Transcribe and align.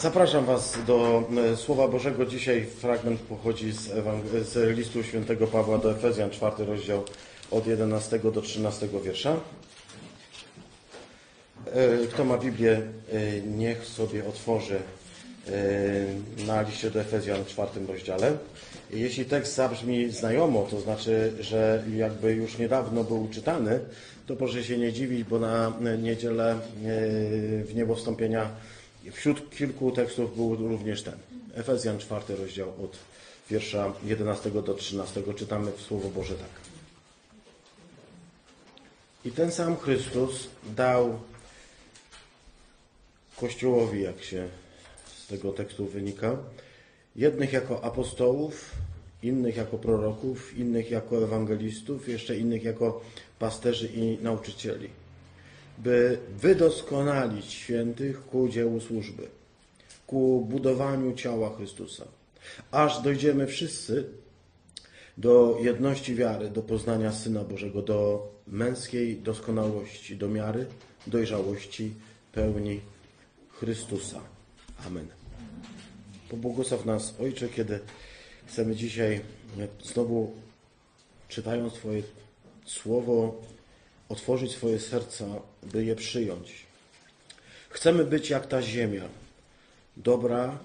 Zapraszam 0.00 0.44
Was 0.44 0.78
do 0.86 1.28
e, 1.52 1.56
Słowa 1.56 1.88
Bożego. 1.88 2.26
Dzisiaj 2.26 2.64
fragment 2.64 3.20
pochodzi 3.20 3.72
z, 3.72 3.80
z 4.48 4.76
listu 4.76 5.02
świętego 5.02 5.46
Pawła 5.46 5.78
do 5.78 5.92
Efezjan, 5.92 6.30
czwarty 6.30 6.64
rozdział 6.64 7.04
od 7.50 7.66
11 7.66 8.18
do 8.18 8.42
13 8.42 8.88
wiersza. 9.04 9.36
E, 11.66 12.06
Kto 12.06 12.24
ma 12.24 12.38
Biblię, 12.38 12.72
e, 12.72 13.40
niech 13.40 13.86
sobie 13.86 14.28
otworzy 14.28 14.78
na 16.46 16.62
liście 16.62 16.90
do 16.90 17.00
Efezjan 17.00 17.44
w 17.44 17.48
czwartym 17.48 17.86
rozdziale. 17.86 18.32
Jeśli 18.90 19.24
tekst 19.24 19.54
zabrzmi 19.54 20.10
znajomo, 20.10 20.66
to 20.70 20.80
znaczy, 20.80 21.32
że 21.40 21.84
jakby 21.96 22.32
już 22.32 22.58
niedawno 22.58 23.04
był 23.04 23.28
czytany, 23.28 23.80
to 24.26 24.36
proszę 24.36 24.64
się 24.64 24.78
nie 24.78 24.92
dziwić, 24.92 25.24
bo 25.24 25.38
na 25.38 25.72
niedzielę 25.98 26.56
w 27.64 27.72
niebo 27.74 27.94
wstąpienia 27.94 28.50
wśród 29.12 29.50
kilku 29.50 29.92
tekstów 29.92 30.36
był 30.36 30.56
również 30.56 31.02
ten. 31.02 31.18
Efezjan 31.54 31.98
czwarty 31.98 32.36
rozdział 32.36 32.68
od 32.68 32.96
wiersza 33.50 33.92
11 34.04 34.50
do 34.50 34.74
13 34.74 35.22
czytamy 35.36 35.72
w 35.72 35.80
Słowo 35.80 36.08
Boże 36.08 36.34
tak. 36.34 36.50
I 39.24 39.30
ten 39.30 39.52
sam 39.52 39.76
Chrystus 39.76 40.48
dał 40.76 41.20
Kościołowi, 43.36 44.02
jak 44.02 44.22
się 44.22 44.48
z 45.16 45.26
tego 45.26 45.52
tekstu 45.52 45.86
wynika, 45.86 46.36
jednych 47.16 47.52
jako 47.52 47.84
apostołów, 47.84 48.70
innych 49.22 49.56
jako 49.56 49.78
proroków, 49.78 50.58
innych 50.58 50.90
jako 50.90 51.24
ewangelistów, 51.24 52.08
jeszcze 52.08 52.36
innych 52.36 52.64
jako 52.64 53.00
pasterzy 53.38 53.88
i 53.94 54.18
nauczycieli, 54.22 54.90
by 55.82 56.18
wydoskonalić 56.36 57.52
świętych 57.52 58.26
ku 58.26 58.48
dziełu 58.48 58.80
służby, 58.80 59.28
ku 60.06 60.46
budowaniu 60.50 61.14
ciała 61.14 61.56
Chrystusa, 61.56 62.04
aż 62.70 63.02
dojdziemy 63.02 63.46
wszyscy 63.46 64.04
do 65.18 65.58
jedności 65.62 66.14
wiary, 66.14 66.50
do 66.50 66.62
poznania 66.62 67.12
Syna 67.12 67.44
Bożego, 67.44 67.82
do 67.82 68.28
męskiej 68.46 69.16
doskonałości, 69.16 70.16
do 70.16 70.28
miary 70.28 70.66
dojrzałości 71.06 71.94
pełni 72.32 72.80
Chrystusa. 73.50 74.20
Amen. 74.86 75.06
Pobłogosław 76.28 76.86
nas, 76.86 77.14
Ojcze, 77.20 77.48
kiedy 77.48 77.78
chcemy 78.46 78.76
dzisiaj 78.76 79.20
znowu, 79.82 80.32
czytając 81.28 81.74
Twoje 81.74 82.02
słowo, 82.64 83.40
otworzyć 84.10 84.52
swoje 84.52 84.80
serca, 84.80 85.24
by 85.62 85.84
je 85.84 85.96
przyjąć. 85.96 86.66
Chcemy 87.70 88.04
być 88.04 88.30
jak 88.30 88.46
ta 88.46 88.62
ziemia, 88.62 89.04
dobra, 89.96 90.58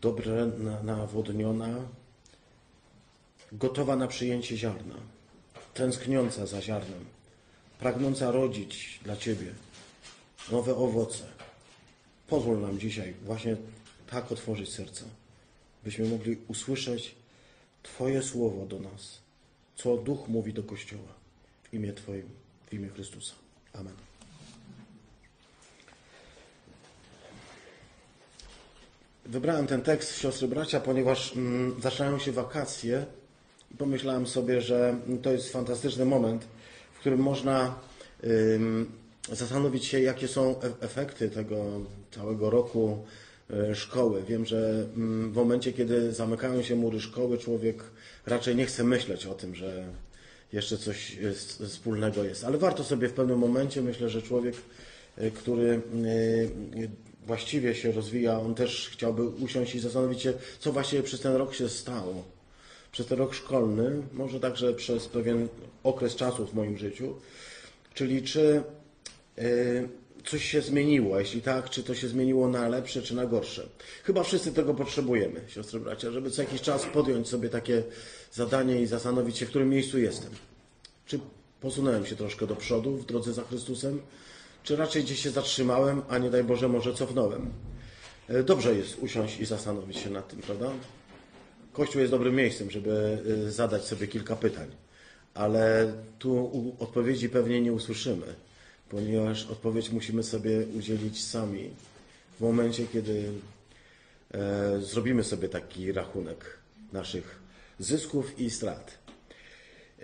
dobrze 0.00 0.50
na- 0.58 0.82
nawodniona, 0.82 1.74
gotowa 3.52 3.96
na 3.96 4.08
przyjęcie 4.08 4.56
ziarna, 4.56 4.94
tęskniąca 5.74 6.46
za 6.46 6.62
ziarnem, 6.62 7.04
pragnąca 7.78 8.30
rodzić 8.30 9.00
dla 9.02 9.16
Ciebie 9.16 9.52
nowe 10.50 10.74
owoce. 10.76 11.24
Pozwól 12.28 12.60
nam 12.60 12.78
dzisiaj 12.78 13.14
właśnie 13.24 13.56
tak 14.10 14.32
otworzyć 14.32 14.72
serca, 14.72 15.04
byśmy 15.84 16.08
mogli 16.08 16.38
usłyszeć 16.48 17.14
Twoje 17.82 18.22
słowo 18.22 18.66
do 18.66 18.78
nas, 18.80 19.18
co 19.76 19.96
Duch 19.96 20.28
mówi 20.28 20.52
do 20.52 20.62
Kościoła 20.62 21.12
w 21.62 21.74
imię 21.74 21.92
Twoim, 21.92 22.28
w 22.66 22.72
imię 22.72 22.88
Chrystusa. 22.88 23.34
Amen. 23.72 23.94
Wybrałem 29.26 29.66
ten 29.66 29.82
tekst, 29.82 30.18
siostry 30.18 30.48
bracia, 30.48 30.80
ponieważ 30.80 31.36
mm, 31.36 31.80
zaczynają 31.82 32.18
się 32.18 32.32
wakacje 32.32 33.06
i 33.74 33.76
pomyślałem 33.76 34.26
sobie, 34.26 34.60
że 34.60 34.96
to 35.22 35.32
jest 35.32 35.52
fantastyczny 35.52 36.04
moment, 36.04 36.44
w 36.94 36.98
którym 36.98 37.20
można 37.20 37.74
zastanowić 39.32 39.84
się, 39.84 40.00
jakie 40.00 40.28
są 40.28 40.60
e- 40.60 40.80
efekty 40.80 41.30
tego 41.30 41.64
całego 42.10 42.50
roku 42.50 43.04
e, 43.50 43.74
szkoły. 43.74 44.22
Wiem, 44.28 44.46
że 44.46 44.86
mm, 44.96 45.32
w 45.32 45.36
momencie, 45.36 45.72
kiedy 45.72 46.12
zamykają 46.12 46.62
się 46.62 46.76
mury 46.76 47.00
szkoły, 47.00 47.38
człowiek 47.38 47.82
raczej 48.26 48.56
nie 48.56 48.66
chce 48.66 48.84
myśleć 48.84 49.26
o 49.26 49.34
tym, 49.34 49.54
że 49.54 49.88
jeszcze 50.54 50.78
coś 50.78 51.14
jest, 51.14 51.62
wspólnego 51.62 52.24
jest. 52.24 52.44
Ale 52.44 52.58
warto 52.58 52.84
sobie 52.84 53.08
w 53.08 53.12
pewnym 53.12 53.38
momencie, 53.38 53.82
myślę, 53.82 54.08
że 54.08 54.22
człowiek, 54.22 54.54
e, 55.16 55.30
który 55.30 55.70
e, 55.70 55.80
właściwie 57.26 57.74
się 57.74 57.92
rozwija, 57.92 58.40
on 58.40 58.54
też 58.54 58.90
chciałby 58.92 59.24
usiąść 59.24 59.74
i 59.74 59.80
zastanowić 59.80 60.22
się, 60.22 60.32
co 60.58 60.72
właściwie 60.72 61.02
przez 61.02 61.20
ten 61.20 61.36
rok 61.36 61.54
się 61.54 61.68
stało. 61.68 62.24
Przez 62.92 63.06
ten 63.06 63.18
rok 63.18 63.34
szkolny, 63.34 64.02
może 64.12 64.40
także 64.40 64.74
przez 64.74 65.08
pewien 65.08 65.48
okres 65.82 66.16
czasu 66.16 66.46
w 66.46 66.54
moim 66.54 66.78
życiu. 66.78 67.14
Czyli 67.94 68.22
czy 68.22 68.62
coś 70.26 70.44
się 70.44 70.62
zmieniło? 70.62 71.18
Jeśli 71.18 71.42
tak, 71.42 71.70
czy 71.70 71.82
to 71.82 71.94
się 71.94 72.08
zmieniło 72.08 72.48
na 72.48 72.68
lepsze, 72.68 73.02
czy 73.02 73.14
na 73.14 73.26
gorsze? 73.26 73.68
Chyba 74.04 74.22
wszyscy 74.22 74.52
tego 74.52 74.74
potrzebujemy, 74.74 75.40
siostry 75.46 75.80
bracia, 75.80 76.10
żeby 76.10 76.30
co 76.30 76.42
jakiś 76.42 76.60
czas 76.60 76.86
podjąć 76.86 77.28
sobie 77.28 77.48
takie 77.48 77.82
zadanie 78.34 78.82
i 78.82 78.86
zastanowić 78.86 79.38
się, 79.38 79.46
w 79.46 79.48
którym 79.48 79.68
miejscu 79.68 79.98
jestem. 79.98 80.30
Czy 81.06 81.20
posunąłem 81.60 82.06
się 82.06 82.16
troszkę 82.16 82.46
do 82.46 82.56
przodu 82.56 82.96
w 82.96 83.06
drodze 83.06 83.32
za 83.32 83.42
Chrystusem, 83.42 84.00
czy 84.62 84.76
raczej 84.76 85.04
gdzieś 85.04 85.22
się 85.22 85.30
zatrzymałem, 85.30 86.02
a 86.08 86.18
nie 86.18 86.30
daj 86.30 86.44
Boże, 86.44 86.68
może 86.68 86.94
cofnąłem? 86.94 87.50
E, 88.28 88.42
Dobrze 88.42 88.74
jest 88.74 88.98
usiąść 88.98 89.40
i 89.40 89.46
zastanowić 89.46 89.96
się 89.96 90.10
nad 90.10 90.28
tym, 90.28 90.38
prawda? 90.38 90.70
Kościół 91.72 92.00
jest 92.00 92.10
dobrym 92.10 92.34
miejscem, 92.34 92.70
żeby 92.70 93.18
y, 93.26 93.52
zadać 93.52 93.84
sobie 93.84 94.06
kilka 94.06 94.36
pytań, 94.36 94.68
ale 95.34 95.92
tu 96.18 96.52
odpowiedzi 96.78 97.28
pewnie 97.28 97.60
nie 97.60 97.72
usłyszymy, 97.72 98.26
ponieważ 98.88 99.46
odpowiedź 99.46 99.90
musimy 99.90 100.22
sobie 100.22 100.66
udzielić 100.78 101.24
sami 101.24 101.70
w 102.38 102.40
momencie, 102.40 102.86
kiedy 102.86 103.32
e, 104.34 104.80
zrobimy 104.80 105.24
sobie 105.24 105.48
taki 105.48 105.92
rachunek 105.92 106.58
naszych 106.92 107.43
zysków 107.78 108.40
i 108.40 108.50
strat. 108.50 108.98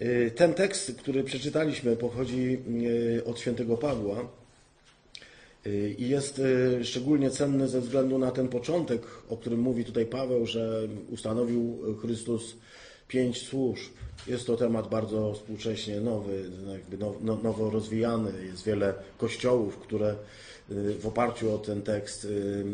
Y, 0.03 0.31
Ten 0.37 0.55
tekst, 0.55 0.93
który 0.99 1.25
przeczytaliśmy, 1.25 1.97
pochodzi 1.97 2.59
y, 3.19 3.25
od 3.25 3.39
świętego 3.41 3.77
Pawła 3.77 4.29
y, 5.67 5.95
i 5.99 6.09
jest 6.09 6.41
szczególnie 6.83 7.31
cenny 7.31 7.69
ze 7.69 7.81
względu 7.81 8.19
na 8.19 8.31
ten 8.31 8.49
początek, 8.49 9.03
o 9.29 9.37
którym 9.37 9.61
mówi 9.61 9.85
tutaj 9.85 10.07
Paweł, 10.07 10.47
że 10.47 10.89
ustanowił 11.11 11.79
Chrystus 12.03 12.57
pięć 13.09 13.47
służb. 13.47 13.91
Jest 14.27 14.47
to 14.47 14.57
temat 14.57 14.89
bardzo 14.89 15.35
współcześnie 15.35 16.01
nowy, 16.01 16.51
jakby 16.73 16.99
now- 16.99 17.17
no- 17.23 17.39
nowo 17.43 17.71
rozwijany. 17.71 18.33
Jest 18.47 18.65
wiele 18.65 18.95
kościołów, 19.19 19.77
które 19.79 20.15
w 20.71 21.07
oparciu 21.07 21.55
o 21.55 21.59
ten 21.59 21.83
tekst 21.83 22.25
y, 22.25 22.65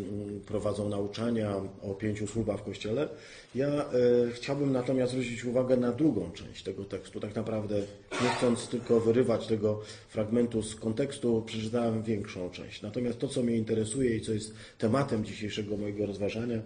prowadzą 0.46 0.88
nauczania 0.88 1.56
o 1.82 1.94
pięciu 1.94 2.26
służbach 2.26 2.60
w 2.60 2.62
Kościele. 2.62 3.08
Ja 3.54 3.68
y, 3.68 4.32
chciałbym 4.32 4.72
natomiast 4.72 5.12
zwrócić 5.12 5.44
uwagę 5.44 5.76
na 5.76 5.92
drugą 5.92 6.30
część 6.30 6.62
tego 6.62 6.84
tekstu. 6.84 7.20
Tak 7.20 7.34
naprawdę 7.34 7.74
nie 8.22 8.28
chcąc 8.28 8.68
tylko 8.68 9.00
wyrywać 9.00 9.46
tego 9.46 9.80
fragmentu 10.08 10.62
z 10.62 10.74
kontekstu, 10.74 11.42
przeczytałem 11.46 12.02
większą 12.02 12.50
część. 12.50 12.82
Natomiast 12.82 13.18
to, 13.18 13.28
co 13.28 13.42
mnie 13.42 13.56
interesuje 13.56 14.16
i 14.16 14.20
co 14.20 14.32
jest 14.32 14.54
tematem 14.78 15.24
dzisiejszego 15.24 15.76
mojego 15.76 16.06
rozważania, 16.06 16.58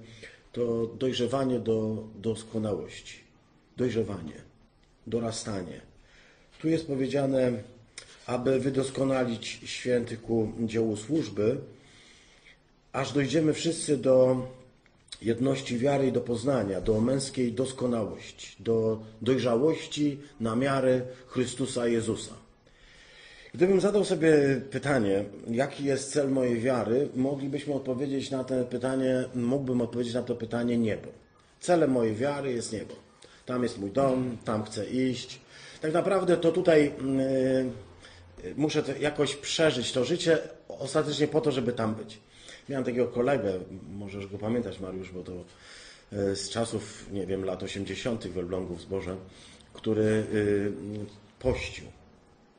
to 0.53 0.87
dojrzewanie 0.99 1.59
do 1.59 2.05
doskonałości. 2.15 3.17
Dojrzewanie, 3.77 4.35
dorastanie. 5.07 5.81
Tu 6.61 6.69
jest 6.69 6.87
powiedziane, 6.87 7.63
aby 8.31 8.61
wydoskonalić 8.61 9.61
świętych 9.65 10.23
ku 10.23 10.53
dziełu 10.61 10.97
służby, 10.97 11.57
aż 12.93 13.13
dojdziemy 13.13 13.53
wszyscy 13.53 13.97
do 13.97 14.47
jedności 15.23 15.79
wiary 15.79 16.07
i 16.07 16.13
do 16.13 16.21
poznania, 16.21 16.81
do 16.81 17.01
męskiej 17.01 17.53
doskonałości, 17.53 18.57
do 18.63 19.01
dojrzałości 19.23 20.19
na 20.41 20.57
miarę 20.57 21.01
Chrystusa 21.27 21.87
Jezusa. 21.87 22.35
Gdybym 23.55 23.81
zadał 23.81 24.05
sobie 24.05 24.61
pytanie, 24.71 25.25
jaki 25.51 25.85
jest 25.85 26.13
cel 26.13 26.31
mojej 26.31 26.61
wiary, 26.61 27.09
moglibyśmy 27.15 27.75
odpowiedzieć 27.75 28.31
na 28.31 28.45
to 28.45 28.65
pytanie, 28.65 29.25
mógłbym 29.35 29.81
odpowiedzieć 29.81 30.15
na 30.15 30.23
to 30.23 30.35
pytanie 30.35 30.79
niebo. 30.79 31.09
Celem 31.61 31.91
mojej 31.91 32.15
wiary 32.15 32.53
jest 32.53 32.73
niebo. 32.73 32.95
Tam 33.47 33.63
jest 33.63 33.79
mój 33.79 33.91
dom, 33.91 34.37
tam 34.45 34.65
chcę 34.65 34.91
iść. 34.91 35.41
Tak 35.81 35.93
naprawdę 35.93 36.37
to 36.37 36.53
tutaj 36.53 36.85
yy, 36.85 37.90
muszę 38.57 38.83
jakoś 39.01 39.37
przeżyć 39.37 39.93
to 39.93 40.05
życie 40.05 40.39
ostatecznie 40.69 41.29
po 41.29 41.41
to, 41.41 41.53
żeby 41.53 41.73
tam 41.73 41.95
być. 41.95 42.19
Miałem 42.69 42.85
takiego 42.85 43.09
kolegę, 43.09 43.61
możesz 43.91 44.27
go 44.27 44.39
pamiętać 44.39 44.81
Mariusz, 44.81 45.11
bo 45.11 45.23
to 45.23 45.33
yy, 46.13 46.37
z 46.37 46.51
czasów, 46.51 47.07
nie 47.13 47.27
wiem, 47.27 47.45
lat 47.45 47.63
80. 47.63 48.27
w 48.27 48.39
Elblągu 48.39 48.75
w 48.75 48.81
Zborze, 48.81 49.17
który 49.73 50.25
yy, 50.33 50.73
pościł. 51.39 51.85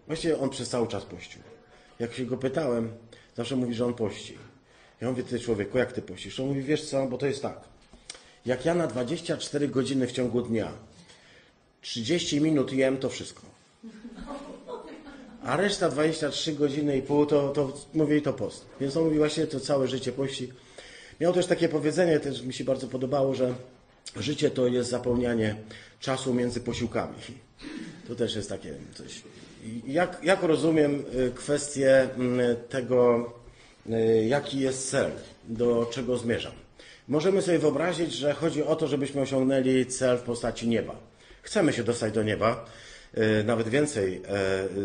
Właściwie 0.08 0.40
on 0.40 0.50
przez 0.50 0.70
cały 0.70 0.88
czas 0.88 1.06
pościł. 1.06 1.42
Jak 2.00 2.14
się 2.14 2.26
go 2.26 2.38
pytałem, 2.38 2.92
zawsze 3.38 3.56
mówi, 3.56 3.74
że 3.74 3.86
on 3.86 3.94
pości. 3.94 4.38
Ja 5.02 5.10
mówię, 5.10 5.24
ty 5.24 5.40
człowieku, 5.40 5.78
jak 5.78 5.94
ty 5.94 6.02
pościsz? 6.02 6.40
On 6.40 6.48
mówi, 6.48 6.62
wiesz 6.62 6.90
co, 6.90 7.08
bo 7.08 7.18
to 7.18 7.26
jest 7.26 7.42
tak. 7.42 7.60
Jak 8.46 8.66
ja 8.66 8.76
na 8.76 8.88
24 8.88 9.68
godziny 9.68 10.08
w 10.08 10.12
ciągu 10.12 10.42
dnia 10.42 10.72
30 11.82 12.42
minut 12.42 12.74
jem, 12.74 12.98
to 12.98 13.10
wszystko. 13.10 13.42
A 15.44 15.58
reszta 15.58 15.90
23 15.90 16.54
godziny 16.54 16.98
i 16.98 17.02
pół 17.02 17.26
to, 17.26 17.50
to 17.50 17.74
mówię 17.94 18.22
to 18.22 18.34
post. 18.34 18.66
Więc 18.82 18.98
on 18.98 19.04
mówi 19.04 19.18
właśnie 19.18 19.48
to 19.48 19.60
całe 19.60 19.88
życie 19.88 20.12
pości. 20.12 20.54
Miał 21.22 21.34
też 21.34 21.46
takie 21.46 21.70
powiedzenie, 21.70 22.20
też 22.20 22.42
mi 22.42 22.54
się 22.54 22.64
bardzo 22.64 22.88
podobało, 22.88 23.36
że 23.36 23.54
życie 24.16 24.52
to 24.52 24.68
jest 24.68 24.90
zapełnianie 24.90 25.56
czasu 26.00 26.34
między 26.34 26.60
posiłkami. 26.60 27.16
To 28.08 28.16
też 28.16 28.36
jest 28.36 28.50
takie 28.50 28.74
coś. 28.94 29.22
Jak, 29.88 30.20
jak 30.24 30.44
rozumiem 30.44 31.04
y, 31.16 31.32
kwestię 31.36 32.10
mm, 32.18 32.56
tego, 32.70 33.30
y, 33.90 34.26
jaki 34.28 34.60
jest 34.60 34.90
cel, 34.90 35.12
do 35.48 35.88
czego 35.92 36.18
zmierzam? 36.18 36.54
Możemy 37.08 37.42
sobie 37.42 37.60
wyobrazić, 37.60 38.14
że 38.14 38.34
chodzi 38.34 38.64
o 38.64 38.76
to, 38.76 38.88
żebyśmy 38.88 39.22
osiągnęli 39.22 39.86
cel 39.86 40.18
w 40.18 40.22
postaci 40.22 40.68
nieba. 40.68 40.96
Chcemy 41.42 41.74
się 41.74 41.84
dostać 41.84 42.14
do 42.14 42.24
nieba, 42.24 42.66
y, 42.66 42.91
nawet 43.46 43.70
więcej. 43.70 44.22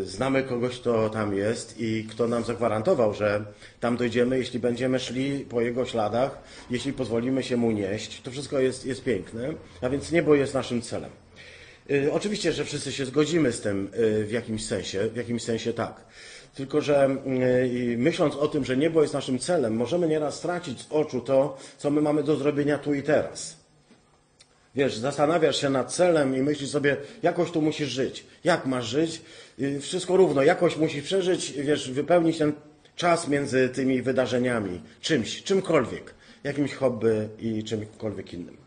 Znamy 0.03 0.43
kogoś, 0.43 0.79
kto 0.79 1.09
tam 1.09 1.35
jest 1.35 1.79
i 1.79 2.07
kto 2.09 2.27
nam 2.27 2.43
zagwarantował, 2.43 3.13
że 3.13 3.45
tam 3.79 3.97
dojdziemy, 3.97 4.37
jeśli 4.37 4.59
będziemy 4.59 4.99
szli 4.99 5.39
po 5.39 5.61
jego 5.61 5.85
śladach, 5.85 6.37
jeśli 6.69 6.93
pozwolimy 6.93 7.43
się 7.43 7.57
mu 7.57 7.71
nieść. 7.71 8.21
To 8.21 8.31
wszystko 8.31 8.59
jest, 8.59 8.85
jest 8.85 9.03
piękne, 9.03 9.53
a 9.81 9.89
więc 9.89 10.11
niebo 10.11 10.35
jest 10.35 10.53
naszym 10.53 10.81
celem. 10.81 11.11
Y, 11.91 12.13
oczywiście, 12.13 12.51
że 12.51 12.65
wszyscy 12.65 12.91
się 12.91 13.05
zgodzimy 13.05 13.51
z 13.51 13.61
tym 13.61 13.89
w 14.25 14.31
jakimś 14.31 14.65
sensie, 14.65 15.09
w 15.09 15.15
jakimś 15.15 15.43
sensie 15.43 15.73
tak. 15.73 16.05
Tylko, 16.55 16.81
że 16.81 17.17
y, 17.27 17.95
myśląc 17.97 18.35
o 18.35 18.47
tym, 18.47 18.65
że 18.65 18.77
niebo 18.77 19.01
jest 19.01 19.13
naszym 19.13 19.39
celem, 19.39 19.75
możemy 19.75 20.07
nieraz 20.07 20.35
stracić 20.35 20.81
z 20.81 20.87
oczu 20.89 21.21
to, 21.21 21.57
co 21.77 21.91
my 21.91 22.01
mamy 22.01 22.23
do 22.23 22.35
zrobienia 22.35 22.77
tu 22.77 22.93
i 22.93 23.03
teraz. 23.03 23.56
Wiesz, 24.77 24.97
zastanawiasz 24.97 25.61
się 25.61 25.69
nad 25.69 25.93
celem 25.93 26.35
i 26.35 26.41
myślisz 26.41 26.69
sobie, 26.69 26.97
jakoś 27.23 27.51
tu 27.51 27.61
musisz 27.61 27.89
żyć. 27.89 28.25
Jak 28.43 28.65
masz 28.65 28.85
żyć? 28.85 29.21
Wszystko 29.81 30.17
równo, 30.17 30.43
jakoś 30.43 30.77
musisz 30.77 31.03
przeżyć, 31.03 31.51
wiesz, 31.51 31.91
wypełnić 31.91 32.37
ten 32.37 32.53
czas 32.95 33.27
między 33.27 33.69
tymi 33.69 34.01
wydarzeniami, 34.01 34.81
czymś, 35.01 35.43
czymkolwiek, 35.43 36.13
jakimś 36.43 36.73
hobby 36.73 37.29
i 37.39 37.63
czymkolwiek 37.63 38.33
innym. 38.33 38.57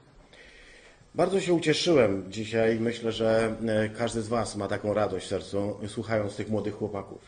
Bardzo 1.14 1.40
się 1.40 1.54
ucieszyłem 1.54 2.24
dzisiaj. 2.28 2.80
Myślę, 2.80 3.12
że 3.12 3.56
e, 3.66 3.88
każdy 3.88 4.22
z 4.22 4.28
Was 4.28 4.56
ma 4.56 4.68
taką 4.68 4.94
radość 4.94 5.26
w 5.26 5.28
sercu, 5.28 5.76
słuchając 5.88 6.36
tych 6.36 6.48
młodych 6.48 6.74
chłopaków. 6.74 7.20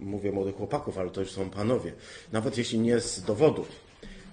Mówię 0.00 0.32
młodych 0.32 0.56
chłopaków, 0.56 0.98
ale 0.98 1.10
to 1.10 1.20
już 1.20 1.30
są 1.30 1.50
panowie. 1.50 1.92
Nawet 2.32 2.58
jeśli 2.58 2.78
nie 2.78 3.00
z 3.00 3.22
dowodu, 3.22 3.66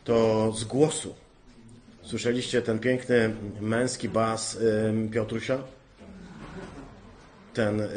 to 0.03 0.51
z 0.51 0.63
głosu. 0.63 1.26
Słyszeliście 2.07 2.61
ten 2.61 2.79
piękny 2.79 3.33
męski 3.61 4.09
bas 4.09 4.57
Piotrusia? 5.11 5.57
Ten 7.53 7.81
e, 7.81 7.87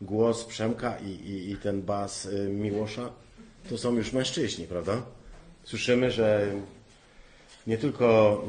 głos 0.00 0.44
Przemka 0.44 0.98
i, 0.98 1.10
i, 1.10 1.50
i 1.50 1.56
ten 1.56 1.82
bas 1.82 2.26
e, 2.26 2.48
Miłosza? 2.48 3.10
To 3.68 3.78
są 3.78 3.96
już 3.96 4.12
mężczyźni, 4.12 4.66
prawda? 4.66 5.02
Słyszymy, 5.64 6.10
że 6.10 6.52
nie 7.66 7.78
tylko 7.78 8.42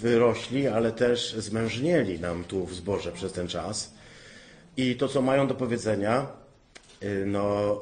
wyrośli, 0.00 0.66
ale 0.66 0.92
też 0.92 1.34
zmężnieli 1.34 2.20
nam 2.20 2.44
tu 2.44 2.66
w 2.66 2.74
zborze 2.74 3.12
przez 3.12 3.32
ten 3.32 3.48
czas. 3.48 3.94
I 4.76 4.96
to, 4.96 5.08
co 5.08 5.22
mają 5.22 5.46
do 5.46 5.54
powiedzenia, 5.54 6.26
y, 7.02 7.24
no, 7.26 7.80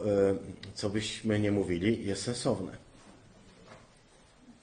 y, 0.72 0.74
co 0.74 0.90
byśmy 0.90 1.40
nie 1.40 1.52
mówili, 1.52 2.06
jest 2.06 2.22
sensowne. 2.22 2.80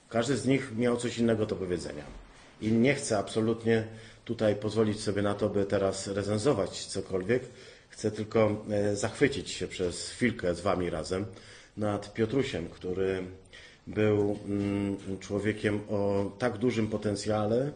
Każdy 0.08 0.36
z 0.36 0.46
nich 0.46 0.76
miał 0.76 0.96
coś 0.96 1.18
innego 1.18 1.46
do 1.46 1.56
powiedzenia. 1.56 2.04
I 2.60 2.72
nie 2.72 2.94
chcę 2.94 3.18
absolutnie 3.18 3.84
tutaj 4.24 4.56
pozwolić 4.56 5.00
sobie 5.00 5.22
na 5.22 5.34
to, 5.34 5.48
by 5.48 5.64
teraz 5.64 6.06
recenzować 6.06 6.86
cokolwiek. 6.86 7.42
Chcę 7.88 8.10
tylko 8.10 8.64
zachwycić 8.94 9.50
się 9.50 9.68
przez 9.68 10.08
chwilkę 10.08 10.54
z 10.54 10.60
Wami 10.60 10.90
razem 10.90 11.26
nad 11.76 12.14
Piotrusiem, 12.14 12.68
który 12.68 13.22
był 13.86 14.38
mm, 14.44 14.96
człowiekiem 15.20 15.80
o 15.90 16.30
tak 16.38 16.58
dużym 16.58 16.88
potencjale 16.88 17.72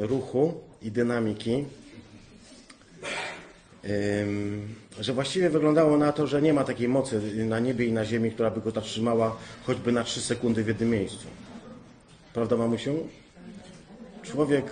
ruchu 0.00 0.60
i 0.82 0.90
dynamiki, 0.90 1.64
że 5.00 5.12
właściwie 5.12 5.50
wyglądało 5.50 5.98
na 5.98 6.12
to, 6.12 6.26
że 6.26 6.42
nie 6.42 6.52
ma 6.52 6.64
takiej 6.64 6.88
mocy 6.88 7.20
na 7.46 7.58
niebie 7.58 7.86
i 7.86 7.92
na 7.92 8.04
ziemi, 8.04 8.30
która 8.30 8.50
by 8.50 8.60
go 8.60 8.70
zatrzymała 8.70 9.36
choćby 9.66 9.92
na 9.92 10.04
trzy 10.04 10.20
sekundy 10.20 10.64
w 10.64 10.68
jednym 10.68 10.90
miejscu. 10.90 11.26
Prawda, 12.32 12.56
mamusiu? 12.56 13.08
Człowiek 14.22 14.64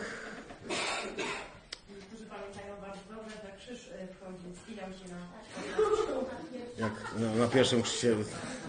jak 6.79 6.93
na, 7.39 7.47
pierwszym 7.47 7.83
krzyżu 7.83 8.25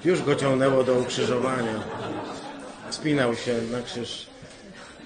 już 0.05 0.21
go 0.21 0.35
ciągnęło 0.35 0.83
do 0.83 0.93
ukrzyżowania. 0.93 1.83
Spinał 2.89 3.35
się 3.35 3.61
na 3.71 3.81
krzyż. 3.81 4.27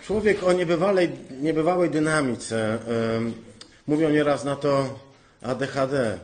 Człowiek 0.03 0.43
o 0.43 0.53
niebywałej, 0.53 1.09
niebywałej 1.41 1.89
dynamice. 1.89 2.79
Mówią 3.87 4.09
nieraz 4.09 4.43
na 4.45 4.55
to 4.55 4.99
ADHD. 5.47 6.19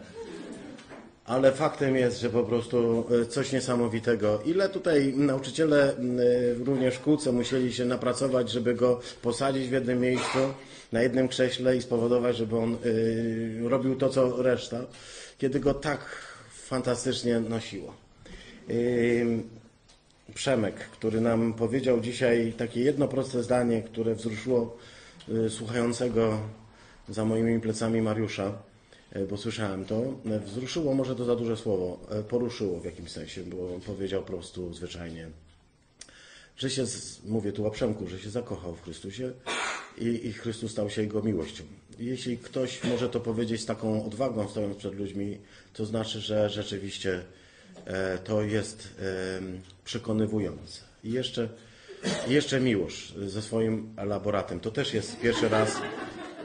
Ale 1.26 1.52
faktem 1.52 1.96
jest, 1.96 2.22
że 2.22 2.30
po 2.30 2.44
prostu 2.44 3.06
e, 3.22 3.26
coś 3.26 3.52
niesamowitego. 3.52 4.42
Ile 4.46 4.70
tutaj 4.70 5.14
nauczyciele 5.18 5.90
e, 5.90 5.94
również 6.54 6.94
w 6.94 6.98
szkółce 6.98 7.32
musieli 7.32 7.74
się 7.74 7.86
napracować, 7.86 8.50
żeby 8.50 8.74
go 8.74 9.00
posadzić 9.22 9.68
w 9.68 9.72
jednym 9.72 10.00
miejscu, 10.00 10.40
na 10.92 11.02
jednym 11.02 11.28
krześle 11.28 11.78
i 11.78 11.82
spowodować, 11.82 12.38
żeby 12.38 12.58
on 12.58 12.74
e, 12.74 13.70
robił 13.70 13.96
to, 13.96 14.10
co 14.10 14.44
reszta, 14.44 14.80
kiedy 15.38 15.60
go 15.60 15.74
tak 15.74 16.00
fantastycznie 16.50 17.40
nosiło. 17.40 17.94
Przemek, 20.34 20.76
który 20.76 21.22
nam 21.22 21.54
powiedział 21.54 22.02
dzisiaj 22.02 22.54
takie 22.58 22.82
jedno 22.82 23.08
proste 23.08 23.44
zdanie, 23.44 23.82
które 23.82 24.16
wzruszyło 24.16 24.78
słuchającego 25.50 26.40
za 27.10 27.26
moimi 27.26 27.60
plecami 27.60 28.02
Mariusza, 28.02 28.54
bo 29.30 29.38
słyszałem 29.38 29.86
to. 29.86 30.04
Wzruszyło 30.46 30.94
może 30.94 31.16
to 31.16 31.26
za 31.26 31.36
duże 31.36 31.58
słowo, 31.58 32.00
y, 32.20 32.24
poruszyło 32.24 32.80
w 32.80 32.86
jakimś 32.86 33.12
sensie, 33.12 33.44
bo 33.44 33.80
powiedział 33.86 34.22
po 34.22 34.28
prostu 34.28 34.74
zwyczajnie, 34.74 35.30
że 36.58 36.70
się, 36.70 36.84
mówię 37.26 37.52
tu 37.52 37.68
o 37.68 37.72
Przemku, 37.72 38.08
że 38.08 38.20
się 38.20 38.30
zakochał 38.30 38.76
w 38.76 38.84
Chrystusie 38.84 39.32
i, 39.98 40.28
i 40.28 40.34
Chrystus 40.34 40.72
stał 40.72 40.90
się 40.90 41.02
jego 41.02 41.22
miłością. 41.22 41.64
Jeśli 42.00 42.38
ktoś 42.38 42.84
może 42.84 43.10
to 43.10 43.20
powiedzieć 43.20 43.62
z 43.62 43.66
taką 43.66 44.06
odwagą, 44.06 44.50
stojąc 44.50 44.78
przed 44.78 44.96
ludźmi, 44.96 45.38
to 45.74 45.86
znaczy, 45.86 46.20
że 46.20 46.50
rzeczywiście 46.50 47.24
E, 47.86 48.18
to 48.18 48.42
jest 48.42 48.88
przekonywujące. 49.86 50.82
I 51.04 51.12
jeszcze, 51.12 51.50
jeszcze 52.28 52.60
Miłosz 52.60 53.14
ze 53.28 53.42
swoim 53.42 53.94
elaboratem. 53.98 54.60
To 54.60 54.72
też 54.72 54.94
jest 54.94 55.20
pierwszy 55.20 55.50
raz, 55.50 55.82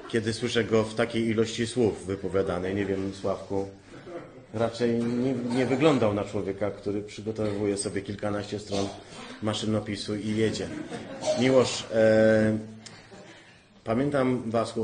kiedy 0.08 0.32
słyszę 0.32 0.64
go 0.64 0.84
w 0.84 0.94
takiej 0.94 1.28
ilości 1.28 1.66
słów 1.66 2.06
wypowiadanej. 2.06 2.74
Nie 2.74 2.86
wiem, 2.86 3.12
Sławku, 3.14 3.68
raczej 4.54 4.94
nie, 5.04 5.34
nie 5.56 5.66
wyglądał 5.66 6.14
na 6.14 6.24
człowieka, 6.24 6.70
który 6.70 7.02
przygotowuje 7.02 7.76
sobie 7.76 8.02
kilkanaście 8.02 8.58
stron 8.58 8.88
maszynopisu 9.42 10.16
i 10.16 10.36
jedzie. 10.36 10.68
Miłosz, 11.40 11.86
e, 11.94 12.58
pamiętam 13.84 14.50
Was, 14.50 14.74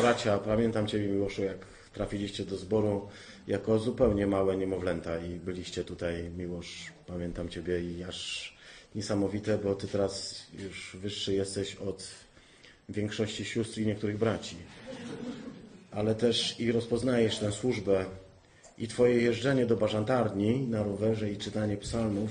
bracia, 0.00 0.38
pamiętam 0.38 0.86
Ciebie 0.86 1.08
Miłoszu, 1.08 1.42
jak 1.42 1.58
trafiliście 1.92 2.44
do 2.44 2.56
zboru 2.56 3.08
jako 3.46 3.78
zupełnie 3.78 4.26
małe 4.26 4.56
niemowlęta 4.56 5.18
i 5.18 5.28
byliście 5.28 5.84
tutaj, 5.84 6.30
Miłosz, 6.36 6.92
pamiętam 7.06 7.48
Ciebie 7.48 7.80
i 7.80 8.04
aż 8.04 8.52
niesamowite, 8.94 9.58
bo 9.58 9.74
Ty 9.74 9.88
teraz 9.88 10.42
już 10.58 10.96
wyższy 11.00 11.34
jesteś 11.34 11.76
od 11.76 12.08
większości 12.90 13.44
sióstr 13.44 13.78
i 13.78 13.86
niektórych 13.86 14.18
braci. 14.18 14.56
Ale 15.90 16.14
też 16.14 16.60
i 16.60 16.72
rozpoznajesz 16.72 17.38
tę 17.38 17.52
służbę 17.52 18.04
i 18.78 18.88
Twoje 18.88 19.22
jeżdżenie 19.22 19.66
do 19.66 19.76
bażantarni 19.76 20.66
na 20.68 20.82
rowerze 20.82 21.30
i 21.30 21.36
czytanie 21.36 21.76
psalmów 21.76 22.30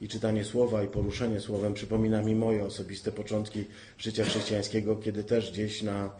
i 0.00 0.08
czytanie 0.08 0.44
słowa 0.44 0.82
i 0.82 0.88
poruszenie 0.88 1.40
słowem 1.40 1.74
przypomina 1.74 2.22
mi 2.22 2.34
moje 2.34 2.64
osobiste 2.64 3.12
początki 3.12 3.64
życia 3.98 4.24
chrześcijańskiego, 4.24 4.96
kiedy 4.96 5.24
też 5.24 5.52
gdzieś 5.52 5.82
na 5.82 6.10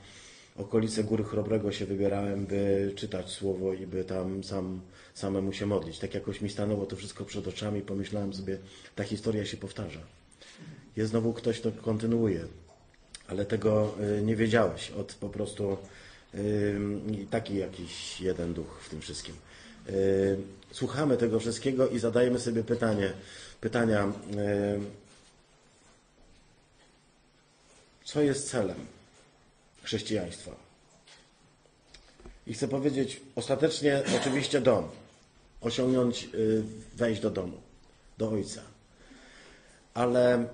okolice 0.56 1.04
Góry 1.04 1.24
Chrobrego 1.24 1.72
się 1.72 1.86
wybierałem, 1.86 2.46
by 2.46 2.92
czytać 2.96 3.30
słowo 3.30 3.74
i 3.74 3.86
by 3.86 4.04
tam 4.04 4.44
sam, 4.44 4.80
samemu 5.14 5.52
się 5.52 5.66
modlić. 5.66 5.98
Tak 5.98 6.14
jakoś 6.14 6.40
mi 6.40 6.50
stanęło 6.50 6.86
to 6.86 6.96
wszystko 6.96 7.24
przed 7.24 7.48
oczami, 7.48 7.82
pomyślałem 7.82 8.34
sobie, 8.34 8.58
ta 8.94 9.04
historia 9.04 9.46
się 9.46 9.56
powtarza. 9.56 10.00
Jest 10.96 11.10
znowu 11.10 11.32
ktoś, 11.32 11.60
kto 11.60 11.72
kontynuuje, 11.72 12.40
ale 13.32 13.46
tego 13.46 13.94
y, 14.18 14.22
nie 14.22 14.36
wiedziałeś 14.36 14.90
od 14.90 15.14
po 15.14 15.28
prostu 15.28 15.76
taki 17.30 17.56
jakiś 17.56 18.20
jeden 18.20 18.54
duch 18.54 18.80
w 18.82 18.88
tym 18.88 19.00
wszystkim. 19.00 19.34
y, 19.88 20.36
słuchamy 20.72 21.16
tego 21.16 21.40
wszystkiego 21.40 21.88
i 21.88 21.98
zadajemy 21.98 22.40
sobie 22.40 22.64
pytanie, 22.64 23.12
pytania, 23.60 24.04
y, 24.04 24.80
co 28.04 28.22
jest 28.22 28.50
celem 28.50 28.86
chrześcijaństwa? 29.82 30.50
I 32.46 32.54
chcę 32.54 32.68
powiedzieć, 32.68 33.20
ostatecznie 33.36 34.02
oczywiście 34.20 34.60
dom, 34.60 34.88
osiągnąć, 35.60 36.28
y, 36.34 36.62
wejść 36.94 37.20
do 37.22 37.30
domu, 37.30 37.60
do 38.18 38.30
Ojca. 38.30 38.62
Ale 39.94 40.48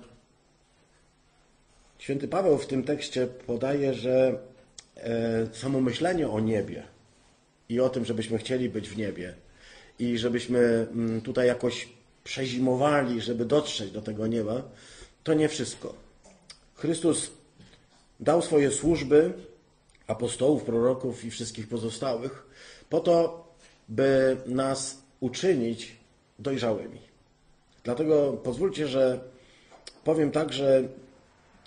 święty 1.98 2.28
Paweł 2.28 2.58
w 2.58 2.66
tym 2.66 2.84
tekście 2.84 3.26
podaje, 3.26 3.94
że 3.94 4.38
e, 4.96 5.46
samo 5.52 5.80
myślenie 5.80 6.28
o 6.28 6.40
niebie 6.40 6.82
i 7.68 7.80
o 7.80 7.88
tym, 7.88 8.04
żebyśmy 8.04 8.38
chcieli 8.38 8.68
być 8.68 8.88
w 8.88 8.96
niebie 8.96 9.34
i 9.98 10.18
żebyśmy 10.18 10.58
mm, 10.58 11.20
tutaj 11.20 11.46
jakoś 11.46 11.88
przezimowali, 12.24 13.20
żeby 13.20 13.44
dotrzeć 13.44 13.90
do 13.90 14.02
tego 14.02 14.26
nieba, 14.26 14.62
to 15.24 15.34
nie 15.34 15.48
wszystko. 15.48 15.94
Chrystus 16.74 17.30
dał 18.20 18.42
swoje 18.42 18.70
służby 18.70 19.32
apostołów, 20.06 20.62
proroków 20.62 21.24
i 21.24 21.30
wszystkich 21.30 21.68
pozostałych 21.68 22.48
po 22.90 23.00
to, 23.00 23.48
by 23.88 24.36
nas 24.46 24.98
uczynić 25.20 25.96
dojrzałymi. 26.38 27.00
Dlatego 27.84 28.32
pozwólcie, 28.32 28.88
że 28.88 29.20
powiem 30.04 30.30
tak, 30.30 30.52
że 30.52 30.88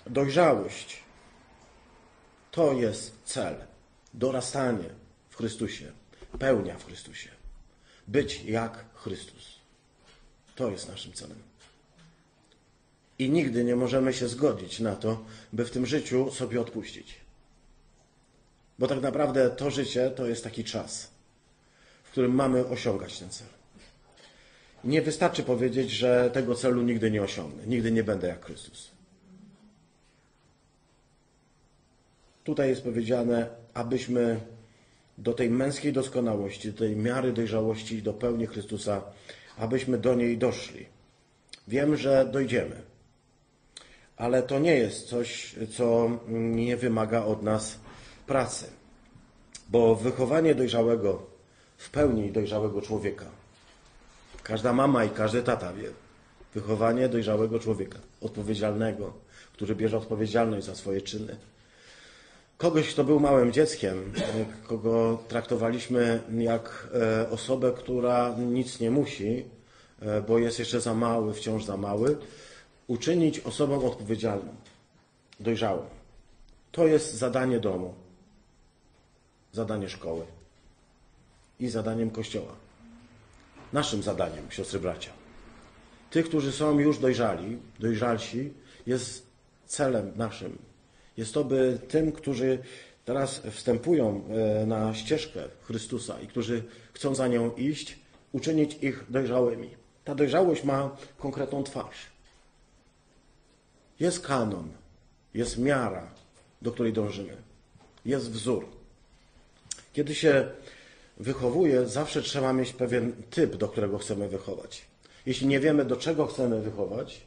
dojrzałość 0.08 1.04
to 2.52 2.74
jest 2.74 3.16
cel. 3.26 3.56
Dorastanie 4.14 4.90
w 5.30 5.36
Chrystusie, 5.36 5.92
pełnia 6.40 6.78
w 6.78 6.86
Chrystusie. 6.86 7.30
Być 8.08 8.44
jak 8.44 8.86
Chrystus. 8.94 9.56
To 10.56 10.72
jest 10.72 10.90
naszym 10.90 11.14
celem. 11.14 11.38
I 13.20 13.30
nigdy 13.30 13.64
nie 13.64 13.76
możemy 13.76 14.14
się 14.14 14.28
zgodzić 14.28 14.80
na 14.80 14.96
to, 14.96 15.26
by 15.54 15.66
w 15.66 15.72
tym 15.72 15.86
życiu 15.86 16.32
sobie 16.32 16.62
odpuścić. 16.62 17.16
Bo 18.80 18.88
tak 18.88 19.02
naprawdę 19.02 19.50
to 19.50 19.72
życie 19.72 20.10
to 20.10 20.28
jest 20.28 20.44
taki 20.44 20.64
czas, 20.64 21.12
w 22.04 22.12
którym 22.12 22.36
mamy 22.36 22.68
osiągać 22.68 23.20
ten 23.20 23.30
cel. 23.30 23.48
Nie 24.84 25.02
wystarczy 25.02 25.44
powiedzieć, 25.44 25.92
że 25.92 26.32
tego 26.34 26.56
celu 26.56 26.82
nigdy 26.82 27.12
nie 27.12 27.22
osiągnę, 27.22 27.68
nigdy 27.68 27.92
nie 27.92 28.04
będę 28.04 28.28
jak 28.28 28.46
Chrystus. 28.46 28.92
Tutaj 32.52 32.70
jest 32.70 32.84
powiedziane, 32.84 33.48
abyśmy 33.74 34.40
do 35.18 35.34
tej 35.34 35.50
męskiej 35.50 35.94
doskonałości, 35.94 36.72
do 36.72 36.78
tej 36.78 36.96
miary 36.96 37.34
dojrzałości, 37.34 38.02
do 38.02 38.14
pełni 38.14 38.48
Chrystusa, 38.48 39.02
abyśmy 39.58 39.98
do 39.98 40.16
niej 40.16 40.38
doszli. 40.38 40.86
Wiem, 41.68 41.98
że 41.98 42.30
dojdziemy, 42.32 42.76
ale 44.18 44.44
to 44.44 44.60
nie 44.60 44.76
jest 44.76 45.08
coś, 45.08 45.56
co 45.78 46.10
nie 46.30 46.78
wymaga 46.78 47.24
od 47.24 47.44
nas 47.44 47.80
pracy, 48.28 48.66
bo 49.70 49.96
wychowanie 49.96 50.56
dojrzałego, 50.56 51.26
w 51.78 51.90
pełni 51.90 52.32
dojrzałego 52.32 52.82
człowieka, 52.82 53.26
każda 54.44 54.74
mama 54.74 55.06
i 55.06 55.10
każdy 55.10 55.44
tata 55.44 55.74
wie, 55.74 55.90
wychowanie 56.54 57.10
dojrzałego 57.10 57.60
człowieka, 57.60 58.00
odpowiedzialnego, 58.22 59.14
który 59.54 59.76
bierze 59.76 59.98
odpowiedzialność 59.98 60.66
za 60.66 60.76
swoje 60.76 61.02
czyny, 61.02 61.36
kogoś, 62.62 62.94
kto 62.94 63.04
był 63.04 63.20
małym 63.20 63.54
dzieckiem, 63.54 64.14
kogo 64.64 65.24
traktowaliśmy 65.28 66.22
jak 66.38 66.88
e, 66.94 67.30
osobę, 67.30 67.74
która 67.78 68.36
nic 68.38 68.80
nie 68.80 68.92
musi, 68.92 69.46
e, 70.02 70.22
bo 70.22 70.40
jest 70.40 70.60
jeszcze 70.60 70.82
za 70.82 70.94
mały, 70.94 71.34
wciąż 71.34 71.64
za 71.64 71.78
mały, 71.78 72.18
uczynić 72.88 73.40
osobą 73.40 73.86
odpowiedzialną, 73.86 74.56
dojrzałą. 75.40 75.82
To 76.72 76.88
jest 76.88 77.14
zadanie 77.14 77.60
domu, 77.60 77.94
zadanie 79.52 79.90
szkoły 79.90 80.26
i 81.60 81.70
zadaniem 81.70 82.12
Kościoła. 82.12 82.54
Naszym 83.74 84.04
zadaniem, 84.04 84.52
siostry 84.52 84.80
bracia. 84.80 85.12
Tych, 86.12 86.26
którzy 86.26 86.52
są 86.52 86.80
już 86.80 87.00
dojrzali, 87.00 87.58
dojrzalsi, 87.80 88.54
jest 88.86 89.26
celem 89.66 90.12
naszym 90.16 90.71
jest 91.18 91.34
to, 91.34 91.44
by 91.44 91.80
tym, 91.88 92.12
którzy 92.12 92.60
teraz 93.06 93.42
wstępują 93.52 94.24
e, 94.62 94.66
na 94.66 94.94
ścieżkę 94.94 95.44
Chrystusa 95.62 96.22
i 96.22 96.28
którzy 96.28 96.64
chcą 96.94 97.16
za 97.16 97.28
nią 97.28 97.56
iść, 97.56 98.00
uczynić 98.32 98.78
ich 98.82 99.06
dojrzałymi. 99.10 99.70
Ta 100.04 100.16
dojrzałość 100.16 100.64
ma 100.64 100.98
konkretną 101.18 101.64
twarz. 101.64 101.98
Jest 104.00 104.20
kanon, 104.20 104.70
jest 105.34 105.58
miara, 105.58 106.08
do 106.62 106.72
której 106.72 106.94
dążymy. 106.94 107.38
Jest 108.06 108.32
wzór. 108.32 108.66
Kiedy 109.94 110.16
się 110.16 110.50
wychowuje, 111.18 111.88
zawsze 111.88 112.22
trzeba 112.22 112.54
mieć 112.54 112.74
pewien 112.74 113.14
typ, 113.30 113.56
do 113.56 113.68
którego 113.68 113.98
chcemy 113.98 114.28
wychować. 114.30 114.82
Jeśli 115.26 115.48
nie 115.48 115.60
wiemy, 115.60 115.86
do 115.86 115.96
czego 115.96 116.28
chcemy 116.28 116.62
wychować, 116.62 117.22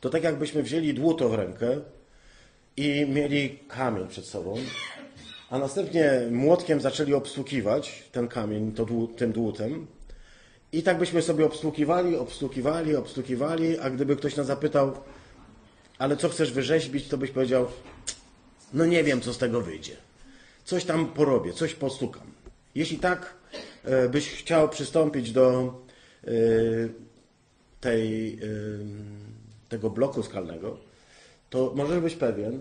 to 0.00 0.10
tak 0.10 0.22
jakbyśmy 0.22 0.62
wzięli 0.62 0.94
dłuto 0.94 1.28
w 1.28 1.34
rękę 1.34 1.80
i 2.76 3.06
mieli 3.08 3.58
kamień 3.68 4.08
przed 4.08 4.24
sobą, 4.24 4.56
a 5.50 5.58
następnie 5.58 6.12
młotkiem 6.30 6.80
zaczęli 6.80 7.14
obstukiwać 7.14 8.04
ten 8.12 8.28
kamień 8.28 8.72
to 8.72 8.86
tym 9.16 9.32
dłutem. 9.32 9.86
I 10.72 10.82
tak 10.82 10.98
byśmy 10.98 11.22
sobie 11.22 11.46
obstukiwali, 11.46 12.16
obstukiwali, 12.16 12.96
obstukiwali, 12.96 13.78
a 13.78 13.90
gdyby 13.90 14.16
ktoś 14.16 14.36
nas 14.36 14.46
zapytał, 14.46 14.92
ale 15.98 16.16
co 16.16 16.28
chcesz 16.28 16.52
wyrzeźbić, 16.52 17.08
to 17.08 17.18
byś 17.18 17.30
powiedział, 17.30 17.66
no 18.72 18.86
nie 18.86 19.04
wiem, 19.04 19.20
co 19.20 19.32
z 19.32 19.38
tego 19.38 19.60
wyjdzie. 19.60 19.96
Coś 20.64 20.84
tam 20.84 21.06
porobię, 21.06 21.52
coś 21.52 21.74
postukam. 21.74 22.22
Jeśli 22.74 22.98
tak 22.98 23.34
e, 23.84 24.08
byś 24.08 24.28
chciał 24.28 24.68
przystąpić 24.68 25.32
do 25.32 25.74
e, 26.24 26.30
tej, 27.80 28.34
e, 28.34 28.38
tego 29.68 29.90
bloku 29.90 30.22
skalnego, 30.22 30.91
to 31.52 31.72
możesz 31.74 32.00
być 32.00 32.14
pewien, 32.14 32.60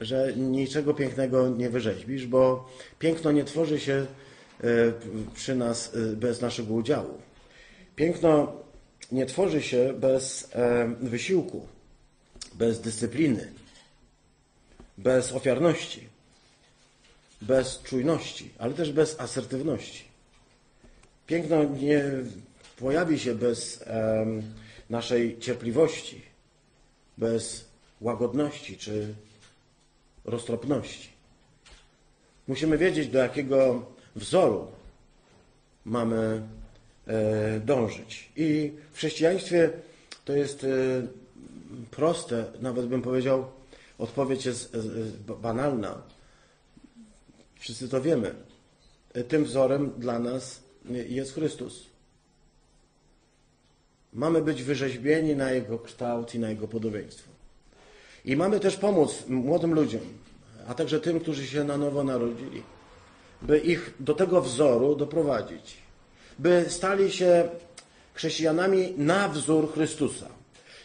że 0.00 0.32
niczego 0.36 0.94
pięknego 0.94 1.48
nie 1.48 1.70
wyrzeźbisz, 1.70 2.26
bo 2.26 2.68
piękno 2.98 3.32
nie 3.32 3.44
tworzy 3.44 3.80
się 3.80 3.92
e, 3.92 4.66
przy 5.34 5.54
nas 5.54 5.94
e, 5.94 6.16
bez 6.16 6.40
naszego 6.40 6.74
udziału. 6.74 7.18
Piękno 7.96 8.52
nie 9.12 9.26
tworzy 9.26 9.62
się 9.62 9.92
bez 9.92 10.48
e, 10.52 10.94
wysiłku, 11.00 11.66
bez 12.54 12.80
dyscypliny, 12.80 13.52
bez 14.98 15.32
ofiarności, 15.32 16.08
bez 17.42 17.82
czujności, 17.82 18.50
ale 18.58 18.74
też 18.74 18.92
bez 18.92 19.20
asertywności. 19.20 20.04
Piękno 21.26 21.64
nie 21.64 22.04
pojawi 22.76 23.18
się 23.18 23.34
bez 23.34 23.84
naszej 24.90 25.38
cierpliwości, 25.38 26.22
bez 27.18 27.69
łagodności 28.00 28.76
czy 28.76 29.14
roztropności. 30.24 31.08
Musimy 32.48 32.78
wiedzieć, 32.78 33.08
do 33.08 33.18
jakiego 33.18 33.86
wzoru 34.16 34.66
mamy 35.84 36.42
e, 37.06 37.60
dążyć. 37.60 38.32
I 38.36 38.72
w 38.92 38.96
chrześcijaństwie 38.96 39.70
to 40.24 40.32
jest 40.32 40.64
e, 40.64 40.66
proste, 41.90 42.44
nawet 42.60 42.86
bym 42.86 43.02
powiedział, 43.02 43.46
odpowiedź 43.98 44.46
jest 44.46 44.76
banalna. 45.42 46.02
Wszyscy 47.58 47.88
to 47.88 48.00
wiemy. 48.00 48.34
Tym 49.28 49.44
wzorem 49.44 49.90
dla 49.98 50.18
nas 50.18 50.62
jest 51.08 51.34
Chrystus. 51.34 51.86
Mamy 54.12 54.42
być 54.42 54.62
wyrzeźbieni 54.62 55.36
na 55.36 55.50
Jego 55.50 55.78
kształt 55.78 56.34
i 56.34 56.38
na 56.38 56.50
Jego 56.50 56.68
podobieństwo. 56.68 57.39
I 58.24 58.36
mamy 58.36 58.60
też 58.60 58.76
pomóc 58.76 59.24
młodym 59.28 59.74
ludziom, 59.74 60.00
a 60.68 60.74
także 60.74 61.00
tym, 61.00 61.20
którzy 61.20 61.46
się 61.46 61.64
na 61.64 61.76
nowo 61.76 62.04
narodzili, 62.04 62.62
by 63.42 63.58
ich 63.58 63.94
do 64.00 64.14
tego 64.14 64.42
wzoru 64.42 64.96
doprowadzić, 64.96 65.76
by 66.38 66.64
stali 66.68 67.12
się 67.12 67.48
chrześcijanami 68.14 68.94
na 68.96 69.28
wzór 69.28 69.72
Chrystusa 69.72 70.28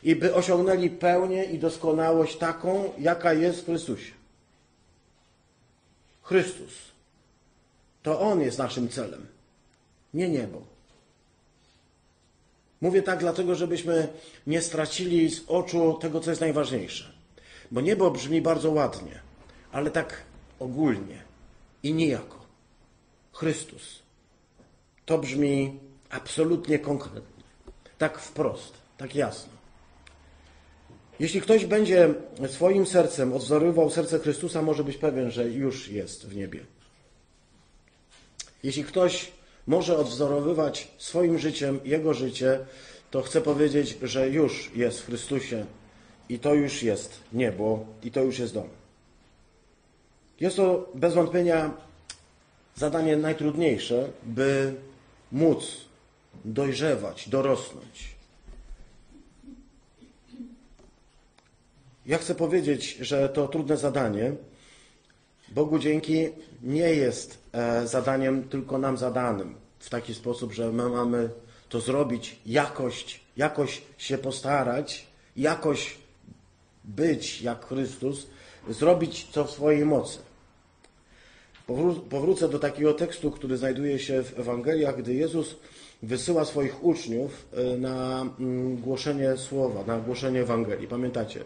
i 0.03 0.15
by 0.15 0.33
osiągnęli 0.35 0.89
pełnię 0.89 1.43
i 1.43 1.59
doskonałość 1.59 2.37
taką, 2.37 2.91
jaka 2.97 3.33
jest 3.33 3.61
w 3.61 3.65
Chrystusie. 3.65 4.11
Chrystus. 6.21 6.71
To 8.03 8.19
On 8.19 8.41
jest 8.41 8.57
naszym 8.57 8.89
celem, 8.89 9.25
nie 10.13 10.29
niebo. 10.29 10.61
Mówię 12.81 13.01
tak 13.01 13.19
dlatego, 13.19 13.55
żebyśmy 13.55 14.07
nie 14.47 14.61
stracili 14.61 15.29
z 15.29 15.41
oczu 15.47 15.97
tego, 16.01 16.19
co 16.19 16.29
jest 16.29 16.41
najważniejsze. 16.41 17.14
Bo 17.75 17.81
niebo 17.81 18.11
brzmi 18.11 18.41
bardzo 18.41 18.71
ładnie, 18.71 19.19
ale 19.71 19.91
tak 19.91 20.21
ogólnie 20.59 21.23
i 21.83 21.93
niejako. 21.93 22.45
Chrystus. 23.31 23.99
To 25.05 25.17
brzmi 25.17 25.79
absolutnie 26.09 26.79
konkretnie, 26.79 27.43
tak 27.97 28.19
wprost, 28.19 28.73
tak 28.97 29.15
jasno. 29.15 29.53
Jeśli 31.19 31.41
ktoś 31.41 31.65
będzie 31.65 32.13
swoim 32.47 32.85
sercem 32.85 33.33
odwzorowywał 33.33 33.89
serce 33.89 34.19
Chrystusa, 34.19 34.61
może 34.61 34.83
być 34.83 34.97
pewien, 34.97 35.31
że 35.31 35.49
już 35.49 35.87
jest 35.87 36.27
w 36.27 36.35
niebie. 36.35 36.65
Jeśli 38.63 38.83
ktoś 38.83 39.31
może 39.67 39.97
odwzorowywać 39.97 40.87
swoim 40.97 41.39
życiem 41.39 41.79
Jego 41.83 42.13
życie, 42.13 42.59
to 43.11 43.21
chcę 43.21 43.41
powiedzieć, 43.41 43.97
że 44.01 44.29
już 44.29 44.71
jest 44.75 45.01
w 45.01 45.05
Chrystusie 45.05 45.65
i 46.29 46.39
to 46.39 46.53
już 46.53 46.83
jest 46.83 47.19
niebo 47.33 47.85
i 48.03 48.11
to 48.11 48.23
już 48.23 48.39
jest 48.39 48.53
dom. 48.53 48.69
Jest 50.39 50.55
to 50.55 50.89
bez 50.95 51.13
wątpienia 51.13 51.71
zadanie 52.75 53.17
najtrudniejsze, 53.17 54.09
by 54.23 54.75
móc 55.31 55.85
dojrzewać, 56.45 57.29
dorosnąć. 57.29 58.15
Ja 62.05 62.17
chcę 62.17 62.35
powiedzieć, 62.35 62.97
że 63.01 63.29
to 63.29 63.47
trudne 63.47 63.77
zadanie, 63.77 64.31
Bogu 65.49 65.79
dzięki, 65.79 66.29
nie 66.63 66.89
jest 66.89 67.37
e, 67.53 67.87
zadaniem 67.87 68.49
tylko 68.49 68.77
nam 68.77 68.97
zadanym 68.97 69.55
w 69.79 69.89
taki 69.89 70.13
sposób, 70.13 70.53
że 70.53 70.71
my 70.71 70.89
mamy 70.89 71.29
to 71.69 71.81
zrobić, 71.81 72.39
jakoś, 72.45 73.19
jakoś 73.37 73.81
się 73.97 74.17
postarać, 74.17 75.07
jakoś 75.37 75.97
być 76.87 77.41
jak 77.41 77.65
Chrystus, 77.65 78.27
zrobić 78.69 79.27
co 79.31 79.45
w 79.45 79.51
swojej 79.51 79.85
mocy. 79.85 80.19
Powrócę 82.09 82.49
do 82.49 82.59
takiego 82.59 82.93
tekstu, 82.93 83.31
który 83.31 83.57
znajduje 83.57 83.99
się 83.99 84.23
w 84.23 84.39
Ewangeliach, 84.39 84.97
gdy 84.97 85.13
Jezus 85.13 85.55
wysyła 86.03 86.45
swoich 86.45 86.83
uczniów 86.83 87.45
e, 87.53 87.77
na 87.77 88.21
mm, 88.39 88.77
głoszenie 88.77 89.37
słowa, 89.37 89.83
na 89.83 89.99
głoszenie 89.99 90.41
Ewangelii. 90.41 90.87
Pamiętacie? 90.87 91.39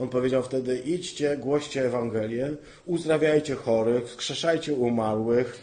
On 0.00 0.08
powiedział 0.08 0.42
wtedy: 0.42 0.78
idźcie, 0.78 1.36
głoście 1.36 1.86
Ewangelię, 1.86 2.50
uzdrawiajcie 2.86 3.54
chorych, 3.54 4.10
skrzeszajcie 4.10 4.74
umarłych, 4.74 5.60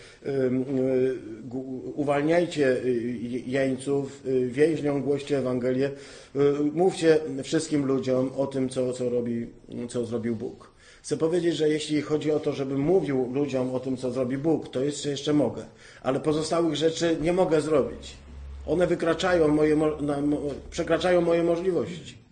uwalniajcie 1.95 2.71
y, 2.85 3.19
jeńców, 3.45 4.21
y, 4.25 4.49
więźniom 4.49 5.01
głoście 5.01 5.37
Ewangelię, 5.37 5.91
y, 6.35 6.39
mówcie 6.73 7.19
wszystkim 7.43 7.85
ludziom 7.85 8.31
o 8.37 8.47
tym, 8.47 8.69
co, 8.69 8.93
co, 8.93 9.09
robi, 9.09 9.47
co 9.89 10.05
zrobił 10.05 10.35
Bóg. 10.35 10.71
Chcę 11.01 11.17
powiedzieć, 11.17 11.55
że 11.55 11.69
jeśli 11.69 12.01
chodzi 12.01 12.31
o 12.31 12.39
to, 12.39 12.53
żebym 12.53 12.79
mówił 12.79 13.29
ludziom 13.33 13.75
o 13.75 13.79
tym, 13.79 13.97
co 13.97 14.11
zrobi 14.11 14.37
Bóg, 14.37 14.69
to 14.69 14.83
jeszcze, 14.83 15.09
jeszcze 15.09 15.33
mogę. 15.33 15.65
Ale 16.03 16.19
pozostałych 16.19 16.75
rzeczy 16.75 17.17
nie 17.21 17.33
mogę 17.33 17.61
zrobić. 17.61 18.13
One 18.65 18.87
wykraczają 18.87 19.47
moje, 19.47 19.77
przekraczają 20.71 21.21
moje 21.21 21.43
możliwości. 21.43 22.26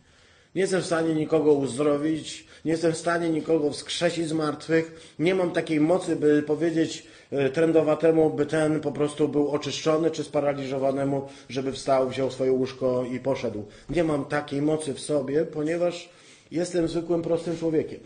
Nie 0.56 0.62
jestem 0.62 0.82
w 0.82 0.86
stanie 0.86 1.16
nikogo 1.16 1.54
uzdrowić, 1.54 2.48
nie 2.66 2.72
jestem 2.72 2.92
w 2.92 2.98
stanie 2.98 3.30
nikogo 3.30 3.72
wskrzesić 3.72 4.28
z 4.28 4.34
martwych. 4.34 5.14
Nie 5.20 5.36
mam 5.36 5.52
takiej 5.52 5.80
mocy, 5.80 6.16
by 6.16 6.44
powiedzieć 6.44 7.08
e, 7.32 7.50
trendowatemu, 7.50 8.30
by 8.30 8.46
ten 8.46 8.80
po 8.80 8.92
prostu 8.92 9.28
był 9.28 9.52
oczyszczony, 9.52 10.12
czy 10.12 10.24
sparaliżowanemu, 10.24 11.28
żeby 11.50 11.72
wstał, 11.72 12.10
wziął 12.10 12.32
swoje 12.32 12.52
łóżko 12.52 13.06
i 13.06 13.20
poszedł. 13.20 13.66
Nie 13.90 14.04
mam 14.04 14.26
takiej 14.26 14.62
mocy 14.62 14.94
w 14.94 15.00
sobie, 15.00 15.46
ponieważ 15.46 16.10
jestem 16.52 16.88
zwykłym, 16.88 17.22
prostym 17.22 17.58
człowiekiem. 17.58 18.00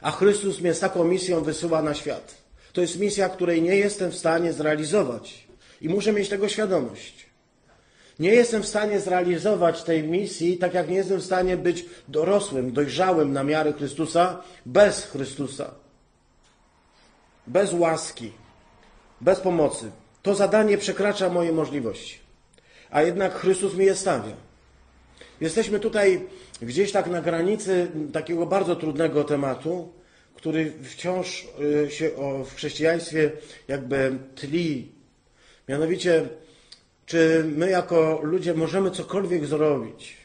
A 0.00 0.10
Chrystus 0.10 0.60
mnie 0.60 0.74
z 0.74 0.80
taką 0.80 1.04
misją 1.04 1.42
wysyła 1.42 1.82
na 1.82 1.94
świat. 1.94 2.34
To 2.72 2.80
jest 2.80 2.98
misja, 2.98 3.28
której 3.28 3.62
nie 3.62 3.76
jestem 3.76 4.10
w 4.10 4.16
stanie 4.16 4.52
zrealizować. 4.52 5.46
I 5.80 5.88
muszę 5.88 6.12
mieć 6.12 6.28
tego 6.28 6.48
świadomość. 6.48 7.23
Nie 8.18 8.34
jestem 8.34 8.62
w 8.62 8.68
stanie 8.68 9.00
zrealizować 9.00 9.82
tej 9.82 10.02
misji, 10.02 10.58
tak 10.58 10.74
jak 10.74 10.88
nie 10.88 10.96
jestem 10.96 11.20
w 11.20 11.24
stanie 11.24 11.56
być 11.56 11.84
dorosłym, 12.08 12.72
dojrzałym 12.72 13.32
na 13.32 13.44
miarę 13.44 13.72
Chrystusa 13.72 14.42
bez 14.66 15.04
Chrystusa. 15.04 15.74
Bez 17.46 17.72
łaski, 17.72 18.32
bez 19.20 19.40
pomocy. 19.40 19.90
To 20.22 20.34
zadanie 20.34 20.78
przekracza 20.78 21.28
moje 21.28 21.52
możliwości. 21.52 22.18
A 22.90 23.02
jednak 23.02 23.34
Chrystus 23.34 23.74
mi 23.74 23.84
je 23.84 23.94
stawia. 23.94 24.36
Jesteśmy 25.40 25.80
tutaj 25.80 26.26
gdzieś 26.62 26.92
tak 26.92 27.06
na 27.06 27.20
granicy 27.20 27.90
takiego 28.12 28.46
bardzo 28.46 28.76
trudnego 28.76 29.24
tematu, 29.24 29.92
który 30.34 30.72
wciąż 30.82 31.48
y, 31.86 31.90
się 31.90 32.10
w 32.44 32.54
chrześcijaństwie 32.54 33.32
jakby 33.68 34.18
tli. 34.34 34.92
Mianowicie 35.68 36.28
czy 37.06 37.44
my 37.56 37.70
jako 37.70 38.20
ludzie 38.22 38.54
możemy 38.54 38.90
cokolwiek 38.90 39.46
zrobić, 39.46 40.16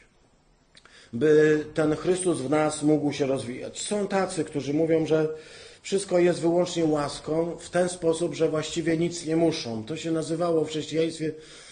by 1.14 1.66
ten 1.74 1.96
Chrystus 1.96 2.42
w 2.42 2.50
nas 2.50 2.84
mógł 2.84 3.14
się 3.14 3.26
rozwijać? 3.26 3.82
Są 3.82 4.08
tacy, 4.08 4.44
którzy 4.44 4.74
mówią, 4.74 5.06
że 5.06 5.28
wszystko 5.82 6.20
jest 6.20 6.42
wyłącznie 6.42 6.86
łaską 6.86 7.58
w 7.60 7.70
ten 7.70 7.90
sposób, 7.90 8.36
że 8.36 8.50
właściwie 8.50 8.98
nic 8.98 9.26
nie 9.26 9.36
muszą. 9.36 9.84
To 9.84 9.98
się 9.98 10.12
nazywało 10.12 10.66
w 10.66 10.70
chrześcijaństwie, 10.70 11.32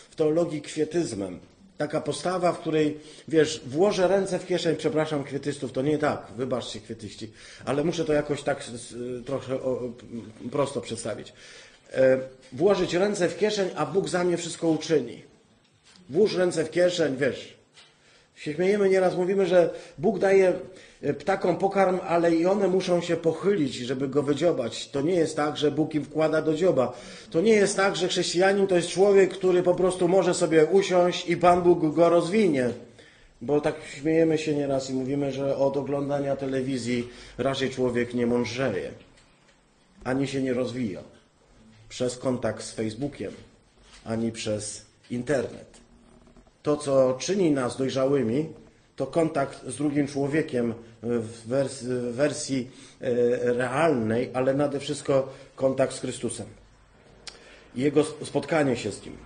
w 0.10 0.16
teologii 0.16 0.62
kwietyzmem. 0.62 1.40
Taka 1.78 2.02
postawa, 2.02 2.52
w 2.52 2.60
której, 2.60 3.00
wiesz, 3.28 3.62
włożę 3.66 4.08
ręce 4.08 4.40
w 4.40 4.46
kieszeń, 4.46 4.76
przepraszam 4.76 5.24
kwietystów, 5.24 5.72
to 5.72 5.82
nie 5.82 5.98
tak, 5.98 6.28
wybaczcie 6.38 6.80
kwietyści, 6.80 7.32
ale 7.66 7.84
muszę 7.84 8.06
to 8.06 8.14
jakoś 8.14 8.44
tak 8.44 8.64
trochę 9.26 9.60
prosto 10.52 10.82
przedstawić. 10.82 11.34
E, 11.94 12.18
włożyć 12.54 12.94
ręce 12.94 13.30
w 13.30 13.38
kieszeń, 13.38 13.70
a 13.76 13.86
Bóg 13.86 14.10
za 14.10 14.24
mnie 14.24 14.38
wszystko 14.38 14.68
uczyni. 14.68 15.24
Włóż 16.10 16.36
ręce 16.36 16.66
w 16.66 16.72
kieszeń, 16.72 17.18
wiesz. 17.18 17.58
Się 18.36 18.54
śmiejemy 18.54 18.90
nieraz, 18.90 19.16
mówimy, 19.16 19.46
że 19.46 19.70
Bóg 19.98 20.20
daje 20.20 20.54
e, 21.02 21.14
ptakom 21.14 21.58
pokarm, 21.58 22.00
ale 22.08 22.36
i 22.36 22.46
one 22.46 22.68
muszą 22.68 23.02
się 23.02 23.16
pochylić, 23.16 23.76
żeby 23.76 24.08
go 24.08 24.24
wydziobać. 24.24 24.90
To 24.90 25.02
nie 25.02 25.14
jest 25.14 25.36
tak, 25.36 25.58
że 25.58 25.72
Bóg 25.72 25.96
im 25.96 26.04
wkłada 26.04 26.42
do 26.42 26.54
dzioba. 26.54 26.94
To 27.32 27.42
nie 27.42 27.52
jest 27.52 27.76
tak, 27.76 27.96
że 27.96 28.08
chrześcijanin 28.08 28.68
to 28.68 28.76
jest 28.76 28.90
człowiek, 28.90 29.34
który 29.34 29.64
po 29.64 29.76
prostu 29.76 30.08
może 30.08 30.34
sobie 30.34 30.66
usiąść 30.66 31.30
i 31.30 31.38
Pan 31.38 31.62
Bóg 31.62 31.96
go 31.96 32.10
rozwinie. 32.10 32.70
Bo 33.42 33.62
tak 33.62 33.76
śmiejemy 34.00 34.38
się 34.38 34.56
nieraz 34.56 34.90
i 34.90 34.94
mówimy, 34.94 35.32
że 35.32 35.58
od 35.58 35.78
oglądania 35.78 36.36
telewizji 36.36 37.08
raczej 37.38 37.70
człowiek 37.70 38.14
nie 38.14 38.28
mądrzeje, 38.28 38.92
ani 40.04 40.28
się 40.28 40.42
nie 40.42 40.54
rozwija 40.54 41.17
przez 41.90 42.18
kontakt 42.18 42.64
z 42.64 42.72
Facebookiem, 42.72 43.32
ani 44.06 44.32
przez 44.32 44.86
internet. 45.12 45.78
To, 46.64 46.78
co 46.78 47.18
czyni 47.20 47.52
nas 47.52 47.78
dojrzałymi, 47.78 48.50
to 48.96 49.08
kontakt 49.08 49.66
z 49.68 49.76
drugim 49.76 50.08
człowiekiem 50.08 50.74
w 51.04 51.48
wersji, 51.48 51.88
w 51.88 52.16
wersji 52.16 52.72
realnej, 53.42 54.32
ale 54.34 54.54
nade 54.54 54.80
wszystko 54.80 55.34
kontakt 55.56 55.96
z 55.96 56.00
Chrystusem. 56.00 56.46
Jego 57.76 58.04
spotkanie 58.04 58.76
się 58.76 58.92
z 58.92 59.06
Nim. 59.06 59.18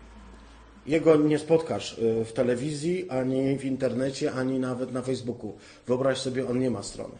Jego 0.86 1.16
nie 1.16 1.40
spotkasz 1.40 2.00
e, 2.00 2.26
w 2.26 2.34
telewizji, 2.34 3.10
ani 3.10 3.58
w 3.58 3.66
internecie, 3.66 4.32
ani 4.32 4.60
nawet 4.60 4.92
na 4.92 5.02
Facebooku. 5.02 5.54
Wyobraź 5.88 6.18
sobie, 6.18 6.48
on 6.48 6.60
nie 6.60 6.72
ma 6.72 6.84
strony. 6.84 7.16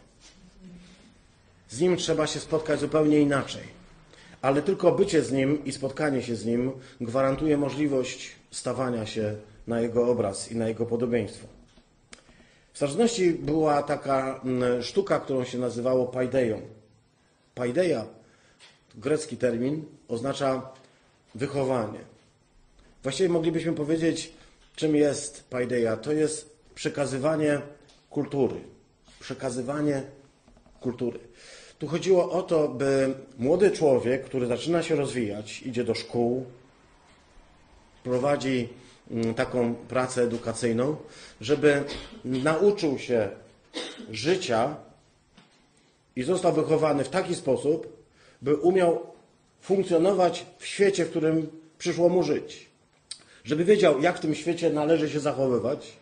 Z 1.68 1.80
Nim 1.80 1.96
trzeba 1.96 2.26
się 2.26 2.40
spotkać 2.40 2.80
zupełnie 2.80 3.20
inaczej 3.20 3.81
ale 4.42 4.62
tylko 4.62 4.92
bycie 4.92 5.22
z 5.22 5.32
Nim 5.32 5.64
i 5.64 5.72
spotkanie 5.72 6.22
się 6.22 6.36
z 6.36 6.46
Nim 6.46 6.72
gwarantuje 7.00 7.56
możliwość 7.56 8.32
stawania 8.50 9.06
się 9.06 9.36
na 9.66 9.80
Jego 9.80 10.08
obraz 10.08 10.52
i 10.52 10.56
na 10.56 10.68
Jego 10.68 10.86
podobieństwo. 10.86 11.46
W 12.72 12.76
starożytności 12.76 13.32
była 13.32 13.82
taka 13.82 14.40
mm, 14.44 14.82
sztuka, 14.82 15.20
którą 15.20 15.44
się 15.44 15.58
nazywało 15.58 16.06
paideją. 16.06 16.60
Paideia, 17.54 18.04
grecki 18.94 19.36
termin, 19.36 19.84
oznacza 20.08 20.70
wychowanie. 21.34 21.98
Właściwie 23.02 23.28
moglibyśmy 23.28 23.72
powiedzieć, 23.72 24.32
czym 24.76 24.96
jest 24.96 25.44
paideia. 25.50 25.96
To 25.96 26.12
jest 26.12 26.56
przekazywanie 26.74 27.60
kultury. 28.10 28.60
Przekazywanie 29.20 30.02
kultury. 30.80 31.18
Tu 31.82 31.88
chodziło 31.88 32.30
o 32.30 32.42
to, 32.42 32.68
by 32.68 33.14
młody 33.38 33.70
człowiek, 33.70 34.24
który 34.24 34.46
zaczyna 34.46 34.82
się 34.82 34.96
rozwijać, 34.96 35.62
idzie 35.62 35.84
do 35.84 35.94
szkół, 35.94 36.46
prowadzi 38.04 38.68
mm, 39.10 39.34
taką 39.34 39.74
pracę 39.74 40.22
edukacyjną, 40.22 40.96
żeby 41.40 41.84
nauczył 42.24 42.98
się 42.98 43.28
życia 44.10 44.76
i 46.16 46.22
został 46.22 46.52
wychowany 46.52 47.04
w 47.04 47.08
taki 47.08 47.34
sposób, 47.34 48.06
by 48.42 48.56
umiał 48.56 49.06
funkcjonować 49.60 50.46
w 50.58 50.66
świecie, 50.66 51.04
w 51.04 51.10
którym 51.10 51.50
przyszło 51.78 52.08
mu 52.08 52.22
żyć. 52.22 52.66
Żeby 53.44 53.64
wiedział, 53.64 54.00
jak 54.00 54.18
w 54.18 54.20
tym 54.20 54.34
świecie 54.34 54.70
należy 54.70 55.10
się 55.10 55.20
zachowywać 55.20 55.92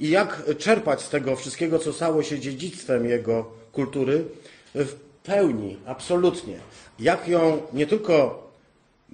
i 0.00 0.10
jak 0.10 0.42
czerpać 0.58 1.02
z 1.02 1.08
tego 1.08 1.36
wszystkiego, 1.36 1.78
co 1.78 1.92
stało 1.92 2.22
się 2.22 2.38
dziedzictwem 2.38 3.06
jego 3.06 3.60
kultury, 3.72 4.24
w 4.74 4.94
pełni, 5.22 5.76
absolutnie. 5.86 6.58
Jak 6.98 7.28
ją 7.28 7.62
nie 7.72 7.86
tylko 7.86 8.46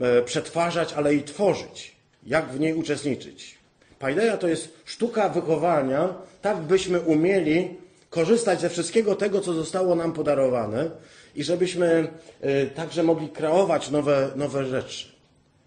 e, 0.01 0.23
przetwarzać, 0.23 0.93
ale 0.93 1.15
i 1.15 1.23
tworzyć. 1.23 1.97
Jak 2.27 2.49
w 2.49 2.61
niej 2.61 2.75
uczestniczyć. 2.75 3.59
Paideia 3.99 4.37
to 4.37 4.49
jest 4.49 4.83
sztuka 4.85 5.29
wychowania, 5.29 6.15
tak 6.43 6.59
byśmy 6.59 7.01
umieli 7.01 7.77
korzystać 8.11 8.61
ze 8.61 8.69
wszystkiego 8.69 9.15
tego, 9.15 9.41
co 9.41 9.53
zostało 9.53 9.95
nam 9.95 10.13
podarowane 10.13 10.91
i 11.35 11.45
żebyśmy 11.45 12.09
e, 12.41 12.67
także 12.67 13.03
mogli 13.03 13.29
kreować 13.29 13.91
nowe, 13.91 14.31
nowe 14.37 14.67
rzeczy. 14.67 15.09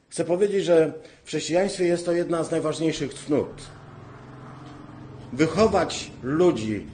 Chcę 0.10 0.26
powiedzieć, 0.26 0.66
że 0.66 0.94
w 1.24 1.28
chrześcijaństwie 1.28 1.86
jest 1.86 2.06
to 2.06 2.12
jedna 2.12 2.44
z 2.44 2.52
najważniejszych 2.52 3.14
cnót. 3.14 3.62
Wychować 5.34 6.12
ludzi 6.24 6.86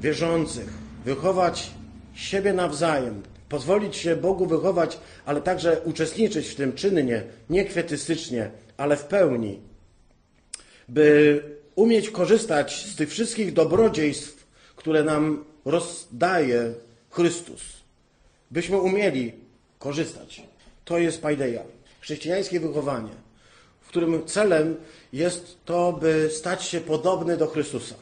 wierzących, 0.00 0.68
wychować 1.04 1.70
siebie 2.16 2.52
nawzajem, 2.52 3.22
pozwolić 3.48 3.96
się 3.96 4.16
Bogu 4.16 4.46
wychować, 4.46 4.98
ale 5.26 5.40
także 5.40 5.80
uczestniczyć 5.84 6.48
w 6.48 6.54
tym 6.54 6.72
czynnie, 6.72 7.22
nie 7.50 7.64
kwietystycznie, 7.64 8.50
ale 8.76 8.96
w 8.96 9.04
pełni, 9.04 9.60
by 10.88 11.42
umieć 11.74 12.10
korzystać 12.10 12.86
z 12.86 12.96
tych 12.96 13.10
wszystkich 13.10 13.52
dobrodziejstw, 13.52 14.46
które 14.76 15.04
nam 15.04 15.44
rozdaje 15.64 16.74
Chrystus. 17.10 17.62
Byśmy 18.50 18.78
umieli 18.78 19.32
korzystać. 19.78 20.42
To 20.84 20.98
jest 20.98 21.22
paideia, 21.22 21.62
chrześcijańskie 22.00 22.60
wychowanie, 22.60 23.10
w 23.80 23.88
którym 23.88 24.26
celem 24.26 24.76
jest 25.12 25.56
to, 25.64 25.92
by 25.92 26.30
stać 26.32 26.64
się 26.64 26.80
podobny 26.80 27.36
do 27.36 27.46
Chrystusa. 27.46 27.94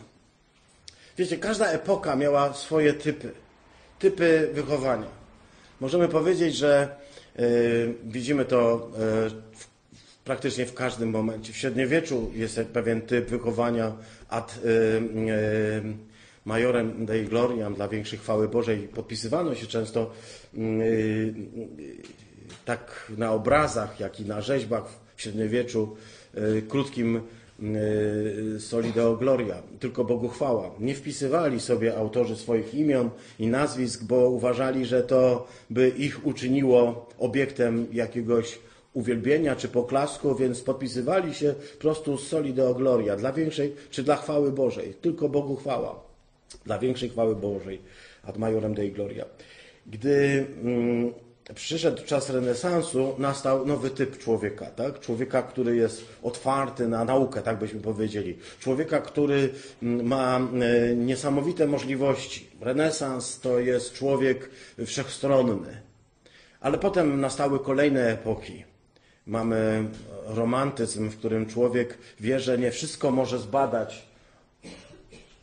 Wiecie, 1.18 1.36
każda 1.36 1.66
epoka 1.66 2.16
miała 2.16 2.54
swoje 2.54 2.94
typy, 2.94 3.32
typy 4.04 4.50
wychowania. 4.52 5.06
Możemy 5.80 6.08
powiedzieć, 6.08 6.56
że 6.56 6.96
y, 7.38 7.94
widzimy 8.04 8.44
to 8.44 8.90
y, 8.94 9.30
w, 9.30 9.66
praktycznie 10.24 10.66
w 10.66 10.74
każdym 10.74 11.10
momencie. 11.10 11.52
W 11.52 11.56
średniowieczu 11.56 12.30
jest 12.34 12.60
pewien 12.72 13.00
typ 13.00 13.30
wychowania 13.30 13.92
ad 14.28 14.58
y, 14.64 15.82
majorem 16.44 17.06
Dei 17.06 17.24
Gloriam 17.24 17.74
dla 17.74 17.88
większej 17.88 18.18
chwały 18.18 18.48
Bożej. 18.48 18.78
Podpisywano 18.78 19.54
się 19.54 19.66
często 19.66 20.10
tak 22.64 23.12
na 23.18 23.32
obrazach, 23.32 24.00
jak 24.00 24.20
i 24.20 24.24
na 24.24 24.40
rzeźbach 24.40 24.84
w 25.16 25.22
średniowieczu 25.22 25.96
krótkim 26.68 27.20
Y, 27.62 28.60
Soli 28.60 28.92
Deo 28.92 29.16
Gloria, 29.16 29.62
tylko 29.80 30.04
Bogu 30.04 30.28
chwała. 30.28 30.70
Nie 30.80 30.94
wpisywali 30.94 31.60
sobie 31.60 31.96
autorzy 31.96 32.36
swoich 32.36 32.74
imion 32.74 33.10
i 33.38 33.46
nazwisk, 33.46 34.04
bo 34.04 34.30
uważali, 34.30 34.86
że 34.86 35.02
to 35.02 35.46
by 35.70 35.88
ich 35.88 36.26
uczyniło 36.26 37.08
obiektem 37.18 37.86
jakiegoś 37.92 38.58
uwielbienia 38.92 39.56
czy 39.56 39.68
poklasku, 39.68 40.34
więc 40.34 40.60
podpisywali 40.60 41.34
się 41.34 41.54
po 41.72 41.80
prostu 41.80 42.18
z 42.18 42.28
Soli 42.28 42.54
Deo 42.54 42.74
Gloria 42.74 43.16
dla 43.16 43.32
większej 43.32 43.74
czy 43.90 44.02
dla 44.02 44.16
chwały 44.16 44.52
Bożej. 44.52 44.94
Tylko 44.94 45.28
Bogu 45.28 45.56
chwała. 45.56 46.00
Dla 46.64 46.78
większej 46.78 47.08
chwały 47.08 47.36
Bożej. 47.36 47.80
Ad 48.22 48.38
majorem 48.38 48.74
Dei 48.74 48.92
Gloria. 48.92 49.24
Gdy 49.86 50.46
mm, 50.62 51.12
przyszedł 51.52 52.04
czas 52.04 52.30
renesansu, 52.30 53.14
nastał 53.18 53.66
nowy 53.66 53.90
typ 53.90 54.18
człowieka, 54.18 54.66
tak? 54.66 55.00
Człowieka, 55.00 55.42
który 55.42 55.76
jest 55.76 56.04
otwarty 56.22 56.88
na 56.88 57.04
naukę, 57.04 57.42
tak 57.42 57.58
byśmy 57.58 57.80
powiedzieli. 57.80 58.38
Człowieka, 58.60 59.00
który 59.00 59.50
mm, 59.82 60.06
ma 60.06 60.38
e, 60.38 60.94
niesamowite 60.96 61.66
możliwości. 61.66 62.50
Renesans 62.60 63.40
to 63.40 63.58
jest 63.58 63.92
człowiek 63.92 64.50
wszechstronny. 64.86 65.80
Ale 66.60 66.78
potem 66.78 67.20
nastały 67.20 67.60
kolejne 67.60 68.12
epoki. 68.12 68.64
Mamy 69.26 69.84
romantyzm, 70.26 71.08
w 71.08 71.16
którym 71.16 71.46
człowiek 71.46 71.98
wie, 72.20 72.40
że 72.40 72.58
nie 72.58 72.70
wszystko 72.70 73.10
może 73.10 73.38
zbadać 73.38 74.06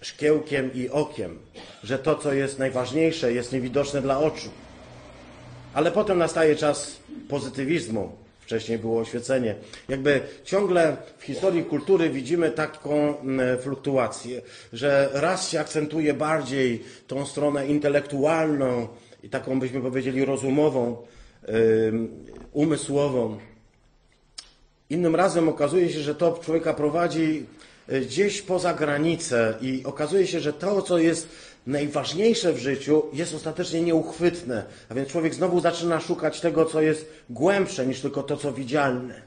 szkiełkiem 0.01 0.73
i 0.73 0.89
okiem, 0.89 1.39
że 1.83 1.99
to, 1.99 2.15
co 2.15 2.33
jest 2.33 2.59
najważniejsze, 2.59 3.33
jest 3.33 3.53
niewidoczne 3.53 4.01
dla 4.01 4.19
oczu. 4.19 4.49
Ale 5.73 5.91
potem 5.91 6.17
nastaje 6.17 6.55
czas 6.55 6.97
pozytywizmu. 7.29 8.11
Wcześniej 8.39 8.77
było 8.77 8.99
oświecenie. 8.99 9.55
Jakby 9.89 10.21
ciągle 10.43 10.97
w 11.17 11.23
historii 11.23 11.63
kultury 11.63 12.09
widzimy 12.09 12.51
taką 12.51 13.19
mm, 13.19 13.59
fluktuację, 13.59 14.41
że 14.73 15.09
raz 15.13 15.49
się 15.49 15.59
akcentuje 15.59 16.13
bardziej 16.13 16.83
tą 17.07 17.25
stronę 17.25 17.67
intelektualną 17.67 18.87
i 19.23 19.29
taką 19.29 19.59
byśmy 19.59 19.81
powiedzieli 19.81 20.25
rozumową, 20.25 20.97
umysłową. 22.51 23.37
Innym 24.89 25.15
razem 25.15 25.49
okazuje 25.49 25.89
się, 25.89 25.99
że 25.99 26.15
to 26.15 26.39
człowieka 26.43 26.73
prowadzi 26.73 27.45
y, 27.91 28.01
gdzieś 28.01 28.41
poza 28.41 28.73
granicę 28.73 29.53
i 29.61 29.81
okazuje 29.85 30.27
się, 30.27 30.39
że 30.39 30.53
to, 30.53 30.81
co 30.81 30.97
jest 30.97 31.29
najważniejsze 31.67 32.53
w 32.53 32.57
życiu 32.57 33.03
jest 33.13 33.33
ostatecznie 33.33 33.81
nieuchwytne. 33.81 34.63
A 34.89 34.93
więc 34.93 35.09
człowiek 35.09 35.33
znowu 35.33 35.59
zaczyna 35.59 35.99
szukać 35.99 36.41
tego, 36.41 36.65
co 36.65 36.81
jest 36.81 37.05
głębsze 37.29 37.87
niż 37.87 38.01
tylko 38.01 38.23
to, 38.23 38.37
co 38.37 38.53
widzialne. 38.53 39.21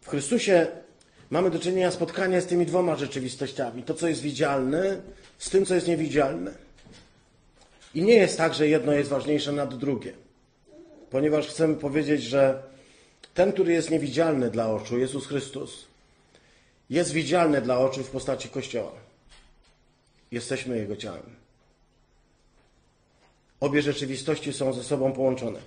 W 0.00 0.08
Chrystusie 0.08 0.66
mamy 1.30 1.50
do 1.50 1.58
czynienia 1.58 1.90
spotkania 1.90 2.40
z 2.40 2.46
tymi 2.46 2.66
dwoma 2.66 2.96
rzeczywistościami. 2.96 3.82
To, 3.82 3.94
co 3.94 4.08
jest 4.08 4.20
widzialne, 4.20 5.00
z 5.38 5.50
tym, 5.50 5.66
co 5.66 5.74
jest 5.74 5.88
niewidzialne. 5.88 6.50
I 7.94 8.02
nie 8.02 8.14
jest 8.14 8.38
tak, 8.38 8.54
że 8.54 8.68
jedno 8.68 8.92
jest 8.92 9.10
ważniejsze 9.10 9.52
nad 9.52 9.78
drugie. 9.78 10.12
Ponieważ 11.10 11.46
chcemy 11.46 11.74
powiedzieć, 11.74 12.22
że 12.22 12.62
ten, 13.34 13.52
który 13.52 13.72
jest 13.72 13.90
niewidzialny 13.90 14.50
dla 14.50 14.70
oczu, 14.70 14.98
Jezus 14.98 15.26
Chrystus, 15.26 15.86
jest 16.90 17.12
widzialny 17.12 17.60
dla 17.60 17.78
oczu 17.78 18.02
w 18.02 18.10
postaci 18.10 18.48
Kościoła. 18.48 19.03
Jesteśmy 20.34 20.78
Jego 20.78 20.96
ciałem. 20.96 21.22
Obie 23.60 23.82
rzeczywistości 23.82 24.52
są 24.52 24.72
ze 24.72 24.84
sobą 24.84 25.12
połączone. 25.12 25.60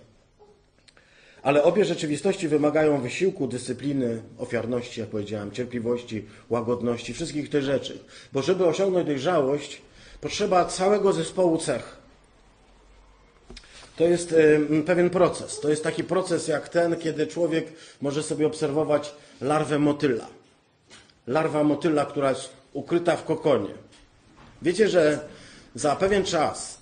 Ale 1.41 1.63
obie 1.63 1.86
rzeczywistości 1.86 2.47
wymagają 2.47 3.01
wysiłku, 3.01 3.47
dyscypliny, 3.47 4.21
ofiarności, 4.38 4.99
jak 4.99 5.10
powiedziałem, 5.10 5.51
cierpliwości, 5.51 6.25
łagodności, 6.49 7.13
wszystkich 7.13 7.49
tych 7.49 7.63
rzeczy. 7.63 7.99
Bo 8.34 8.41
żeby 8.41 8.65
osiągnąć 8.65 9.08
dojrzałość, 9.08 9.82
potrzeba 10.21 10.65
całego 10.65 11.13
zespołu 11.13 11.58
cech. 11.58 11.97
To 13.95 14.03
jest 14.03 14.36
pewien 14.86 15.10
proces. 15.10 15.60
To 15.60 15.69
jest 15.69 15.84
taki 15.84 16.03
proces 16.03 16.47
jak 16.47 16.69
ten, 16.69 16.95
kiedy 16.95 17.27
człowiek 17.27 17.67
może 18.01 18.23
sobie 18.23 18.47
obserwować 18.47 19.15
larwę 19.41 19.80
motyla. 19.80 20.27
Larwa 21.27 21.63
motyla, 21.63 22.06
która 22.06 22.30
jest 22.30 22.49
ukryta 22.73 23.15
w 23.15 23.23
kokonie. 23.23 23.87
Wiecie, 24.62 24.89
że 24.89 25.20
za 25.76 25.96
pewien 25.96 26.24
czas 26.24 26.78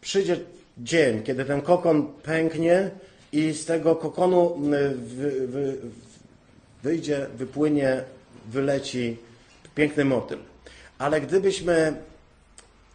przyjdzie 0.00 0.36
dzień, 0.78 1.22
kiedy 1.22 1.44
ten 1.44 1.60
kokon 1.62 2.12
pęknie 2.22 2.90
i 3.32 3.52
z 3.52 3.64
tego 3.64 3.96
kokonu 3.96 4.56
wy, 4.96 5.46
wy, 5.46 5.76
wyjdzie, 6.82 7.26
wypłynie, 7.36 8.04
wyleci 8.46 9.16
piękny 9.74 10.04
motyl. 10.04 10.38
Ale 10.98 11.20
gdybyśmy 11.20 11.94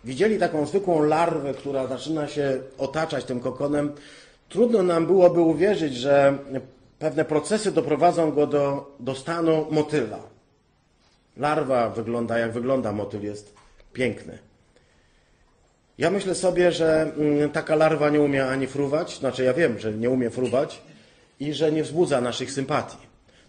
widzieli 0.03 0.39
taką 0.39 0.65
zwykłą 0.65 1.03
larwę, 1.03 1.53
która 1.53 1.87
zaczyna 1.87 2.27
się 2.27 2.59
otaczać 2.77 3.25
tym 3.25 3.39
kokonem, 3.39 3.91
trudno 4.49 4.83
nam 4.83 5.05
byłoby 5.05 5.41
uwierzyć, 5.41 5.95
że 5.95 6.37
pewne 6.99 7.25
procesy 7.25 7.71
doprowadzą 7.71 8.31
go 8.31 8.47
do, 8.47 8.95
do 8.99 9.15
stanu 9.15 9.67
motyla. 9.71 10.19
Larwa 11.37 11.89
wygląda 11.89 12.39
jak 12.39 12.51
wygląda, 12.51 12.91
motyl 12.91 13.23
jest 13.23 13.60
piękny. 13.93 14.37
Ja 15.97 16.09
myślę 16.09 16.35
sobie, 16.35 16.71
że 16.71 17.13
mm, 17.17 17.49
taka 17.49 17.75
larwa 17.75 18.09
nie 18.09 18.21
umie 18.21 18.47
ani 18.47 18.67
fruwać, 18.67 19.17
znaczy 19.19 19.43
ja 19.43 19.53
wiem, 19.53 19.79
że 19.79 19.93
nie 19.93 20.09
umie 20.09 20.29
fruwać 20.29 20.81
i 21.39 21.53
że 21.53 21.71
nie 21.71 21.83
wzbudza 21.83 22.21
naszych 22.21 22.51
sympatii. 22.51 22.97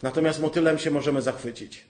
Natomiast 0.03 0.41
motylem 0.41 0.79
się 0.79 0.91
możemy 0.91 1.23
zachwycić. 1.23 1.85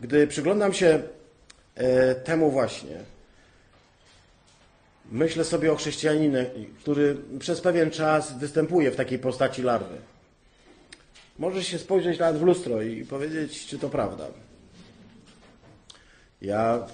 Gdy 0.00 0.26
przyglądam 0.26 0.72
się 0.72 1.02
e, 1.74 2.14
temu 2.14 2.50
właśnie, 2.50 2.96
myślę 5.12 5.44
sobie 5.44 5.72
o 5.72 5.76
chrześcijaninie, 5.76 6.46
który 6.78 7.16
przez 7.38 7.60
pewien 7.60 7.90
czas 7.90 8.38
występuje 8.38 8.90
w 8.90 8.96
takiej 8.96 9.18
postaci 9.18 9.62
larwy. 9.62 9.96
Możesz 11.38 11.66
się 11.66 11.78
spojrzeć 11.78 12.18
nawet 12.18 12.40
w 12.40 12.44
lustro 12.44 12.82
i 12.82 13.04
powiedzieć, 13.04 13.66
czy 13.66 13.78
to 13.78 13.88
prawda. 13.88 14.26
Ja 16.42 16.86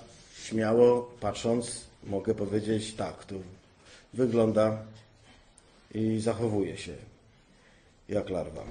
śmiało 0.42 1.10
patrząc 1.20 1.84
mogę 2.04 2.34
powiedzieć 2.34 2.94
tak, 2.94 3.24
to 3.24 3.34
wygląda 4.14 4.78
i 5.94 6.20
zachowuje 6.20 6.76
się 6.76 6.92
jak 8.08 8.30
larwa. 8.30 8.64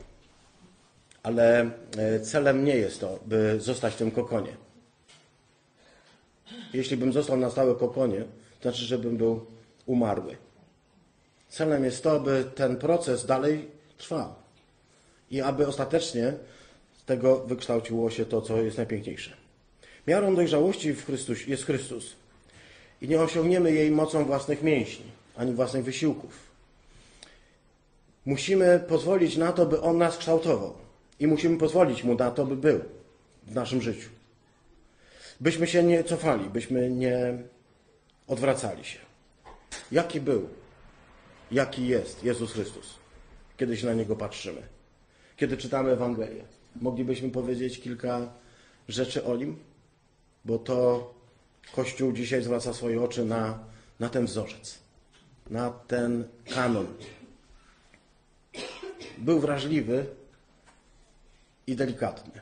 Ale 1.23 1.71
e, 1.97 2.19
celem 2.19 2.65
nie 2.65 2.75
jest 2.75 2.99
to, 2.99 3.19
by 3.25 3.59
zostać 3.59 3.93
w 3.93 3.97
tym 3.97 4.11
kokonie. 4.11 4.57
Jeśli 6.73 6.97
bym 6.97 7.13
został 7.13 7.37
na 7.37 7.49
stałe 7.49 7.75
kokonie, 7.75 8.19
to 8.59 8.69
znaczy, 8.69 8.85
żebym 8.85 9.17
był 9.17 9.45
umarły. 9.85 10.37
Celem 11.49 11.83
jest 11.83 12.03
to, 12.03 12.11
aby 12.11 12.45
ten 12.55 12.77
proces 12.77 13.25
dalej 13.25 13.71
trwał 13.97 14.33
i 15.31 15.41
aby 15.41 15.67
ostatecznie 15.67 16.33
z 16.97 17.05
tego 17.05 17.39
wykształciło 17.39 18.09
się 18.09 18.25
to, 18.25 18.41
co 18.41 18.61
jest 18.61 18.77
najpiękniejsze. 18.77 19.40
Miarą 20.07 20.35
dojrzałości 20.35 20.93
w 20.93 21.05
Chrystus 21.05 21.47
jest 21.47 21.65
Chrystus 21.65 22.15
i 23.01 23.07
nie 23.07 23.21
osiągniemy 23.21 23.71
jej 23.71 23.91
mocą 23.91 24.25
własnych 24.25 24.63
mięśni 24.63 25.05
ani 25.35 25.53
własnych 25.53 25.83
wysiłków. 25.83 26.51
Musimy 28.25 28.83
pozwolić 28.87 29.37
na 29.37 29.51
to, 29.51 29.65
by 29.65 29.81
On 29.81 29.97
nas 29.97 30.17
kształtował 30.17 30.73
i 31.19 31.27
musimy 31.27 31.57
pozwolić 31.57 32.03
Mu 32.03 32.15
na 32.15 32.31
to, 32.31 32.45
by 32.45 32.55
był 32.55 32.79
w 33.47 33.55
naszym 33.55 33.81
życiu. 33.81 34.09
Byśmy 35.41 35.67
się 35.67 35.83
nie 35.83 36.03
cofali, 36.03 36.49
byśmy 36.49 36.89
nie 36.89 37.37
odwracali 38.27 38.85
się. 38.85 38.99
Jaki 39.91 40.21
był, 40.21 40.49
jaki 41.51 41.87
jest 41.87 42.23
Jezus 42.23 42.53
Chrystus, 42.53 42.93
kiedy 43.57 43.77
się 43.77 43.87
na 43.87 43.93
Niego 43.93 44.15
patrzymy, 44.15 44.61
kiedy 45.37 45.57
czytamy 45.57 45.91
Ewangelię. 45.91 46.43
Moglibyśmy 46.81 47.29
powiedzieć 47.29 47.79
kilka 47.79 48.33
rzeczy 48.87 49.25
o 49.25 49.35
Nim, 49.35 49.57
bo 50.45 50.59
to 50.59 51.11
Kościół 51.75 52.11
dzisiaj 52.11 52.43
zwraca 52.43 52.73
swoje 52.73 53.03
oczy 53.03 53.25
na, 53.25 53.59
na 53.99 54.09
ten 54.09 54.25
wzorzec, 54.25 54.79
na 55.49 55.69
ten 55.69 56.27
kanon. 56.53 56.87
Był 59.17 59.39
wrażliwy 59.39 60.05
i 61.67 61.75
delikatny. 61.75 62.41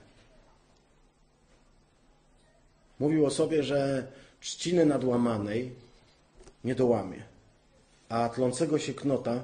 Mówił 3.00 3.26
o 3.26 3.30
sobie, 3.30 3.64
że 3.64 4.12
trzciny 4.40 4.86
nadłamanej 4.86 5.76
nie 6.64 6.76
dołamie, 6.76 7.24
a 8.10 8.30
tlącego 8.30 8.80
się 8.80 8.94
knota 8.94 9.42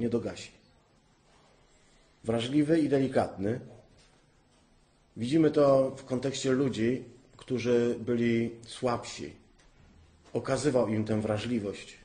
nie 0.00 0.08
dogasi. 0.08 0.50
Wrażliwy 2.24 2.80
i 2.80 2.88
delikatny. 2.88 3.60
Widzimy 5.16 5.50
to 5.50 5.90
w 5.90 6.04
kontekście 6.04 6.52
ludzi, 6.52 7.04
którzy 7.38 7.96
byli 8.00 8.50
słabsi. 8.66 9.32
Okazywał 10.32 10.88
im 10.88 11.04
tę 11.04 11.20
wrażliwość. 11.20 11.98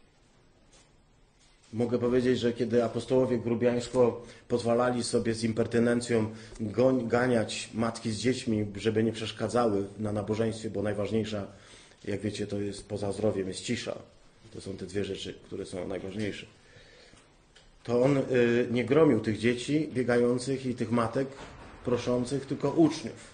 Mogę 1.73 1.99
powiedzieć, 1.99 2.39
że 2.39 2.53
kiedy 2.53 2.83
apostołowie 2.83 3.37
grubiańsko 3.37 4.21
pozwalali 4.47 5.03
sobie 5.03 5.33
z 5.33 5.43
impertynencją 5.43 6.31
ganiać 7.03 7.69
matki 7.73 8.11
z 8.11 8.17
dziećmi, 8.17 8.65
żeby 8.75 9.03
nie 9.03 9.11
przeszkadzały 9.11 9.85
na 9.99 10.11
nabożeństwie, 10.11 10.69
bo 10.69 10.81
najważniejsza, 10.81 11.47
jak 12.05 12.21
wiecie, 12.21 12.47
to 12.47 12.59
jest 12.59 12.87
poza 12.87 13.11
zdrowiem, 13.11 13.47
jest 13.47 13.61
cisza. 13.61 13.95
To 14.53 14.61
są 14.61 14.77
te 14.77 14.85
dwie 14.85 15.05
rzeczy, 15.05 15.33
które 15.33 15.65
są 15.65 15.87
najważniejsze. 15.87 16.45
To 17.83 18.03
on 18.03 18.17
y, 18.17 18.23
nie 18.71 18.85
gromił 18.85 19.19
tych 19.19 19.37
dzieci 19.37 19.89
biegających 19.93 20.65
i 20.65 20.75
tych 20.75 20.91
matek 20.91 21.27
proszących, 21.85 22.45
tylko 22.45 22.69
uczniów. 22.71 23.32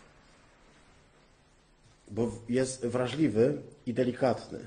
Bo 2.12 2.32
jest 2.50 2.86
wrażliwy 2.86 3.62
i 3.86 3.94
delikatny. 3.94 4.60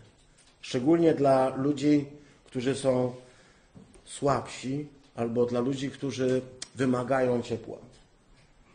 Szczególnie 0.61 1.14
dla 1.14 1.57
ludzi, 1.57 2.07
którzy 2.44 2.74
są 2.74 3.14
słabsi, 4.05 4.88
albo 5.14 5.46
dla 5.46 5.61
ludzi, 5.61 5.90
którzy 5.90 6.42
wymagają 6.74 7.42
ciepła. 7.42 7.78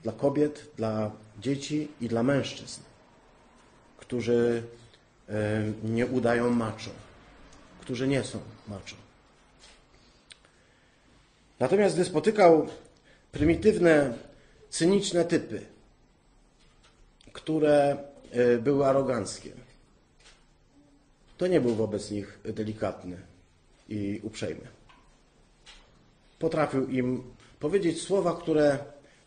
Dla 0.03 0.11
kobiet, 0.11 0.71
dla 0.77 1.11
dzieci 1.39 1.87
i 2.01 2.07
dla 2.07 2.23
mężczyzn, 2.23 2.81
którzy 3.97 4.63
nie 5.83 6.05
udają 6.05 6.49
maczą, 6.49 6.91
którzy 7.81 8.07
nie 8.07 8.23
są 8.23 8.39
maczą. 8.67 8.95
Natomiast 11.59 11.95
gdy 11.95 12.05
spotykał 12.05 12.67
prymitywne, 13.31 14.13
cyniczne 14.69 15.25
typy, 15.25 15.65
które 17.33 17.73
e, 17.91 17.97
były 18.59 18.85
aroganckie, 18.85 19.51
to 21.37 21.47
nie 21.47 21.61
był 21.61 21.75
wobec 21.75 22.11
nich 22.11 22.39
delikatny 22.43 23.17
i 23.89 24.19
uprzejmy 24.23 24.77
potrafił 26.39 26.87
im 26.87 27.23
powiedzieć 27.59 28.01
słowa, 28.01 28.35
które 28.41 28.79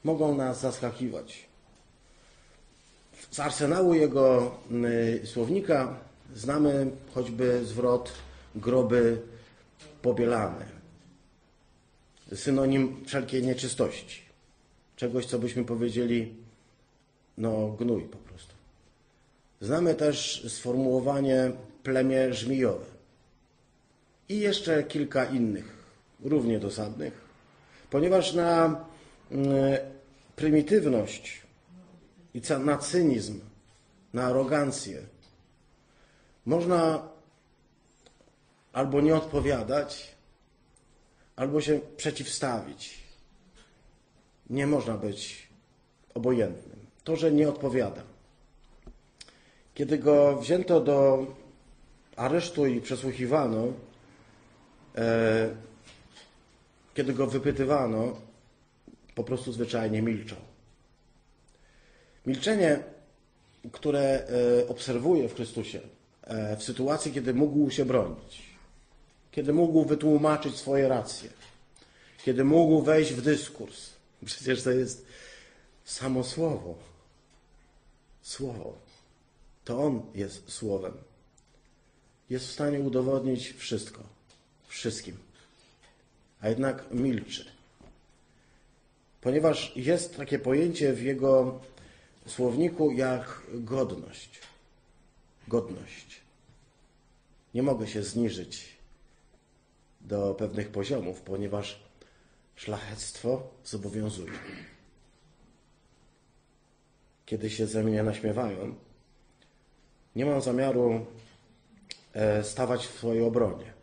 mogą 0.05 0.35
nas 0.37 0.61
zaskakiwać. 0.61 1.49
Z 3.31 3.41
arsenału 3.41 3.95
jego 3.95 4.55
słownika 5.25 5.99
znamy 6.35 6.91
choćby 7.15 7.65
zwrot 7.65 8.13
groby 8.55 9.23
pobielane. 10.03 10.67
Synonim 12.35 13.05
wszelkiej 13.07 13.43
nieczystości. 13.43 14.21
Czegoś, 14.97 15.27
co 15.27 15.39
byśmy 15.39 15.65
powiedzieli, 15.65 16.35
no 17.39 17.69
gnój 17.69 18.03
po 18.03 18.19
prostu. 18.19 18.50
Znamy 19.61 19.94
też 19.94 20.44
sformułowanie 20.49 21.53
plemię 21.83 22.35
żmijowe. 22.35 22.85
I 24.29 24.38
jeszcze 24.38 24.83
kilka 24.83 25.25
innych 25.25 25.77
równie 26.25 26.59
dosadnych, 26.59 27.20
ponieważ 27.90 28.35
na 28.35 28.85
mm, 29.31 29.79
prymitywność 30.37 31.42
i 32.35 32.42
na 32.59 32.79
cynizm, 32.79 33.40
na 34.12 34.25
arogancję 34.25 35.03
można 36.46 37.09
albo 38.73 39.01
nie 39.01 39.16
odpowiadać, 39.16 40.14
albo 41.37 41.61
się 41.61 41.81
przeciwstawić. 41.96 43.01
Nie 44.51 44.66
można 44.66 44.94
być 44.94 45.49
obojętnym. 46.14 46.87
To, 47.05 47.16
że 47.16 47.33
nie 47.33 47.49
odpowiada. 47.49 48.03
Kiedy 49.81 49.99
go 49.99 50.37
wzięto 50.37 50.81
do 50.81 51.27
aresztu 52.16 52.66
i 52.66 52.81
przesłuchiwano, 52.81 53.66
e, 54.97 55.49
kiedy 56.95 57.12
go 57.12 57.27
wypytywano, 57.27 58.16
po 59.14 59.25
prostu 59.25 59.53
zwyczajnie 59.53 60.03
milczał. 60.03 60.38
Milczenie, 62.27 62.79
które 63.73 64.01
e, 64.01 64.69
obserwuję 64.69 65.29
w 65.29 65.35
Chrystusie, 65.35 65.81
e, 66.25 66.57
w 66.57 66.62
sytuacji, 66.62 67.12
kiedy 67.12 67.35
mógł 67.35 67.71
się 67.71 67.85
bronić, 67.85 68.43
kiedy 69.31 69.53
mógł 69.53 69.85
wytłumaczyć 69.85 70.57
swoje 70.57 70.88
racje, 70.88 71.31
kiedy 72.25 72.45
mógł 72.45 72.83
wejść 72.83 73.12
w 73.12 73.23
dyskurs. 73.23 73.90
Przecież 74.27 74.62
to 74.62 74.71
jest 74.71 75.07
samo 75.85 76.25
słowo. 76.25 76.75
Słowo. 78.23 78.89
To 79.71 79.79
On 79.79 80.03
jest 80.15 80.53
słowem. 80.53 80.93
Jest 82.31 82.47
w 82.47 82.53
stanie 82.53 82.81
udowodnić 82.81 83.53
wszystko. 83.53 84.03
Wszystkim 84.69 85.17
a 86.41 86.49
jednak 86.49 86.91
milczy. 86.91 87.45
Ponieważ 89.21 89.77
jest 89.77 90.17
takie 90.17 90.39
pojęcie 90.39 90.93
w 90.93 91.03
jego 91.03 91.61
słowniku 92.27 92.93
jak 92.93 93.43
godność. 93.55 94.41
Godność. 95.49 96.21
Nie 97.55 97.63
mogę 97.63 97.87
się 97.87 98.03
zniżyć 98.03 98.77
do 100.01 100.35
pewnych 100.35 100.69
poziomów, 100.69 101.21
ponieważ 101.21 101.81
szlachectwo 102.57 103.51
zobowiązuje. 103.65 104.33
Kiedy 107.27 107.51
się 107.51 107.67
ze 107.67 107.83
mnie 107.85 108.03
naśmiewają, 108.03 108.75
nie 110.16 110.27
mam 110.27 110.40
zamiaru 110.40 111.07
e, 112.12 112.44
stawać 112.44 112.87
w 112.87 112.99
swojej 112.99 113.23
obronie 113.23 113.81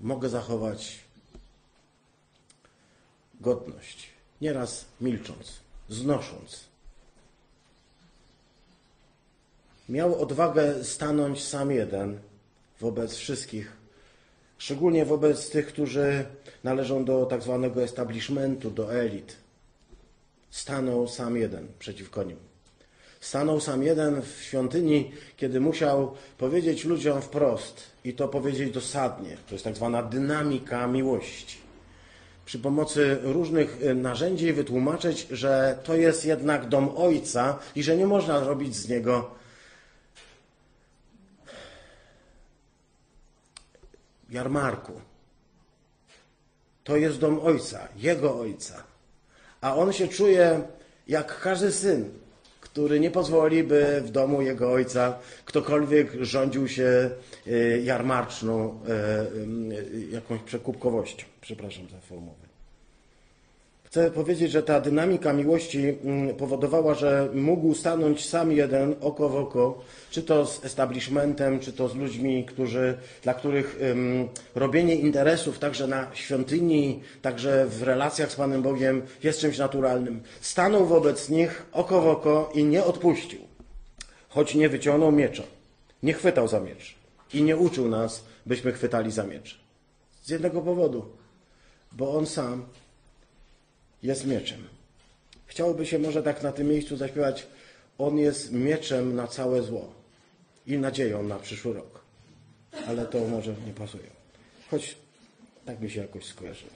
mogę 0.00 0.28
zachować 0.28 0.98
godność, 3.40 4.08
nieraz 4.40 4.84
milcząc, 5.00 5.60
znosząc. 5.88 6.64
Miał 9.88 10.22
odwagę 10.22 10.84
stanąć 10.84 11.44
sam 11.44 11.70
jeden 11.70 12.18
wobec 12.80 13.14
wszystkich, 13.14 13.72
szczególnie 14.58 15.04
wobec 15.04 15.50
tych, 15.50 15.66
którzy 15.66 16.26
należą 16.64 17.04
do 17.04 17.26
tak 17.26 17.42
zwanego 17.42 17.82
establishmentu, 17.82 18.70
do 18.70 18.94
elit. 18.94 19.36
Stanął 20.50 21.08
sam 21.08 21.36
jeden 21.36 21.68
przeciwko 21.78 22.22
nim. 22.22 22.47
Stanął 23.20 23.60
sam 23.60 23.82
jeden 23.82 24.22
w 24.22 24.42
świątyni, 24.42 25.12
kiedy 25.36 25.60
musiał 25.60 26.14
powiedzieć 26.38 26.84
ludziom 26.84 27.22
wprost 27.22 27.82
i 28.04 28.14
to 28.14 28.28
powiedzieć 28.28 28.70
dosadnie. 28.70 29.36
To 29.48 29.54
jest 29.54 29.64
tak 29.64 29.76
zwana 29.76 30.02
dynamika 30.02 30.86
miłości. 30.86 31.58
Przy 32.46 32.58
pomocy 32.58 33.18
różnych 33.22 33.82
y, 33.82 33.94
narzędzi 33.94 34.52
wytłumaczyć, 34.52 35.26
że 35.30 35.78
to 35.84 35.96
jest 35.96 36.24
jednak 36.24 36.68
dom 36.68 36.90
Ojca 36.96 37.58
i 37.76 37.82
że 37.82 37.96
nie 37.96 38.06
można 38.06 38.40
robić 38.40 38.76
z 38.76 38.88
niego 38.88 39.30
jarmarku. 44.30 45.00
To 46.84 46.96
jest 46.96 47.18
dom 47.18 47.40
ojca, 47.40 47.88
jego 47.96 48.40
ojca. 48.40 48.82
A 49.60 49.76
on 49.76 49.92
się 49.92 50.08
czuje 50.08 50.62
jak 51.08 51.40
każdy 51.40 51.72
syn, 51.72 52.10
który 52.78 53.00
nie 53.00 53.10
pozwoli, 53.10 53.64
by 53.64 54.02
w 54.04 54.10
domu 54.10 54.42
jego 54.42 54.72
ojca 54.72 55.18
ktokolwiek 55.44 56.12
rządził 56.20 56.68
się 56.68 57.10
y, 57.46 57.82
jarmarczną 57.84 58.80
y, 58.88 59.96
y, 59.96 60.08
jakąś 60.10 60.40
przekupkowością. 60.40 61.24
Przepraszam 61.40 61.88
za 61.88 62.00
formułę. 62.00 62.47
Chcę 63.88 64.10
powiedzieć, 64.10 64.52
że 64.52 64.62
ta 64.62 64.80
dynamika 64.80 65.32
miłości 65.32 65.98
mm, 66.04 66.36
powodowała, 66.36 66.94
że 66.94 67.28
mógł 67.34 67.74
stanąć 67.74 68.28
sam 68.28 68.52
jeden 68.52 68.94
oko 69.00 69.28
w 69.28 69.36
oko, 69.36 69.78
czy 70.10 70.22
to 70.22 70.46
z 70.46 70.64
establishmentem, 70.64 71.60
czy 71.60 71.72
to 71.72 71.88
z 71.88 71.96
ludźmi, 71.96 72.44
którzy, 72.44 72.98
dla 73.22 73.34
których 73.34 73.78
um, 73.82 74.28
robienie 74.54 74.94
interesów 74.94 75.58
także 75.58 75.86
na 75.86 76.14
świątyni, 76.14 77.00
także 77.22 77.66
w 77.66 77.82
relacjach 77.82 78.32
z 78.32 78.36
Panem 78.36 78.62
Bogiem 78.62 79.02
jest 79.22 79.40
czymś 79.40 79.58
naturalnym. 79.58 80.22
Stanął 80.40 80.86
wobec 80.86 81.28
nich 81.28 81.66
oko 81.72 82.00
w 82.00 82.06
oko 82.06 82.50
i 82.54 82.64
nie 82.64 82.84
odpuścił, 82.84 83.40
choć 84.28 84.54
nie 84.54 84.68
wyciągnął 84.68 85.12
miecza, 85.12 85.42
nie 86.02 86.12
chwytał 86.12 86.48
za 86.48 86.60
miecz 86.60 86.94
i 87.34 87.42
nie 87.42 87.56
uczył 87.56 87.88
nas, 87.88 88.24
byśmy 88.46 88.72
chwytali 88.72 89.10
za 89.10 89.24
miecz. 89.24 89.60
Z 90.22 90.30
jednego 90.30 90.60
powodu, 90.60 91.04
bo 91.92 92.14
on 92.14 92.26
sam 92.26 92.64
jest 94.02 94.26
mieczem. 94.26 94.68
Chciałoby 95.46 95.86
się 95.86 95.98
może 95.98 96.22
tak 96.22 96.42
na 96.42 96.52
tym 96.52 96.68
miejscu 96.68 96.96
zaśpiewać, 96.96 97.46
on 97.98 98.18
jest 98.18 98.52
mieczem 98.52 99.16
na 99.16 99.26
całe 99.26 99.62
zło 99.62 99.92
i 100.66 100.78
nadzieją 100.78 101.22
na 101.22 101.38
przyszły 101.38 101.74
rok. 101.74 102.00
Ale 102.86 103.06
to 103.06 103.18
może 103.28 103.54
nie 103.66 103.72
pasuje. 103.72 104.10
Choć 104.70 104.96
tak 105.64 105.78
by 105.78 105.90
się 105.90 106.00
jakoś 106.00 106.24
skojarzyło. 106.24 106.70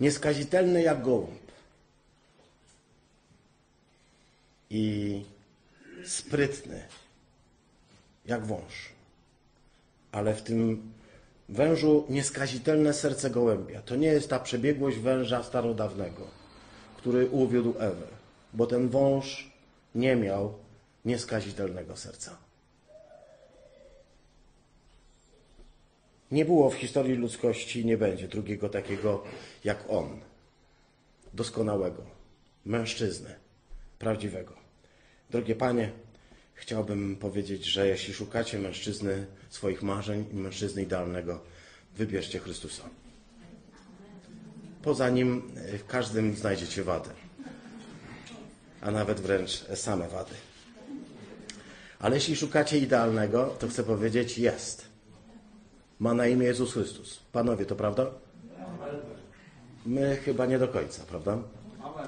Nieskazitelny 0.00 0.82
jak 0.82 1.02
gołąb. 1.02 1.46
I 4.70 5.22
sprytny 6.04 6.82
jak 8.26 8.46
wąż. 8.46 8.88
Ale 10.12 10.34
w 10.34 10.42
tym 10.42 10.92
wężu 11.48 12.04
nieskazitelne 12.08 12.92
serce 12.92 13.30
gołębia. 13.30 13.82
To 13.82 13.96
nie 13.96 14.08
jest 14.08 14.30
ta 14.30 14.40
przebiegłość 14.40 14.98
węża 14.98 15.42
starodawnego, 15.42 16.22
który 16.96 17.28
uwiódł 17.30 17.74
Ewę, 17.78 18.06
bo 18.54 18.66
ten 18.66 18.88
wąż 18.88 19.50
nie 19.94 20.16
miał 20.16 20.54
nieskazitelnego 21.04 21.96
serca. 21.96 22.36
Nie 26.30 26.44
było 26.44 26.70
w 26.70 26.74
historii 26.74 27.14
ludzkości, 27.14 27.86
nie 27.86 27.98
będzie 27.98 28.28
drugiego 28.28 28.68
takiego 28.68 29.22
jak 29.64 29.84
on, 29.88 30.20
doskonałego, 31.34 32.02
mężczyzny, 32.64 33.34
prawdziwego. 33.98 34.52
Drogie 35.30 35.56
panie, 35.56 35.92
chciałbym 36.56 37.16
powiedzieć, 37.16 37.64
że 37.64 37.88
jeśli 37.88 38.14
szukacie 38.14 38.58
mężczyzny 38.58 39.26
swoich 39.50 39.82
marzeń 39.82 40.24
i 40.32 40.34
mężczyzny 40.34 40.82
idealnego, 40.82 41.40
wybierzcie 41.96 42.38
Chrystusa. 42.38 42.82
Poza 44.82 45.10
nim 45.10 45.42
w 45.78 45.86
każdym 45.86 46.36
znajdziecie 46.36 46.84
wady, 46.84 47.10
a 48.80 48.90
nawet 48.90 49.20
wręcz 49.20 49.64
same 49.74 50.08
wady. 50.08 50.34
Ale 51.98 52.14
jeśli 52.14 52.36
szukacie 52.36 52.78
idealnego, 52.78 53.56
to 53.58 53.68
chcę 53.68 53.82
powiedzieć, 53.84 54.38
jest. 54.38 54.84
Ma 55.98 56.14
na 56.14 56.26
imię 56.26 56.46
Jezus 56.46 56.72
Chrystus. 56.72 57.20
Panowie, 57.32 57.66
to 57.66 57.76
prawda? 57.76 58.06
My 59.86 60.16
chyba 60.16 60.46
nie 60.46 60.58
do 60.58 60.68
końca, 60.68 61.04
prawda? 61.04 61.38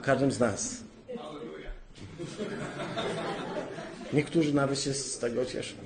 Każdym 0.03 0.33
z 0.33 0.41
nas. 0.41 0.77
Niektórzy 4.13 4.55
nawet 4.55 4.81
się 4.81 4.95
z 4.95 5.19
tego 5.19 5.47
cieszą. 5.47 5.77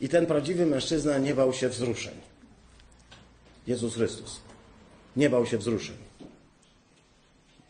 I 0.00 0.08
ten 0.08 0.26
prawdziwy 0.26 0.66
mężczyzna 0.66 1.18
nie 1.18 1.34
bał 1.34 1.52
się 1.52 1.68
wzruszeń. 1.68 2.14
Jezus 3.66 3.94
Chrystus. 3.94 4.40
Nie 5.16 5.30
bał 5.30 5.46
się 5.46 5.58
wzruszeń. 5.58 5.96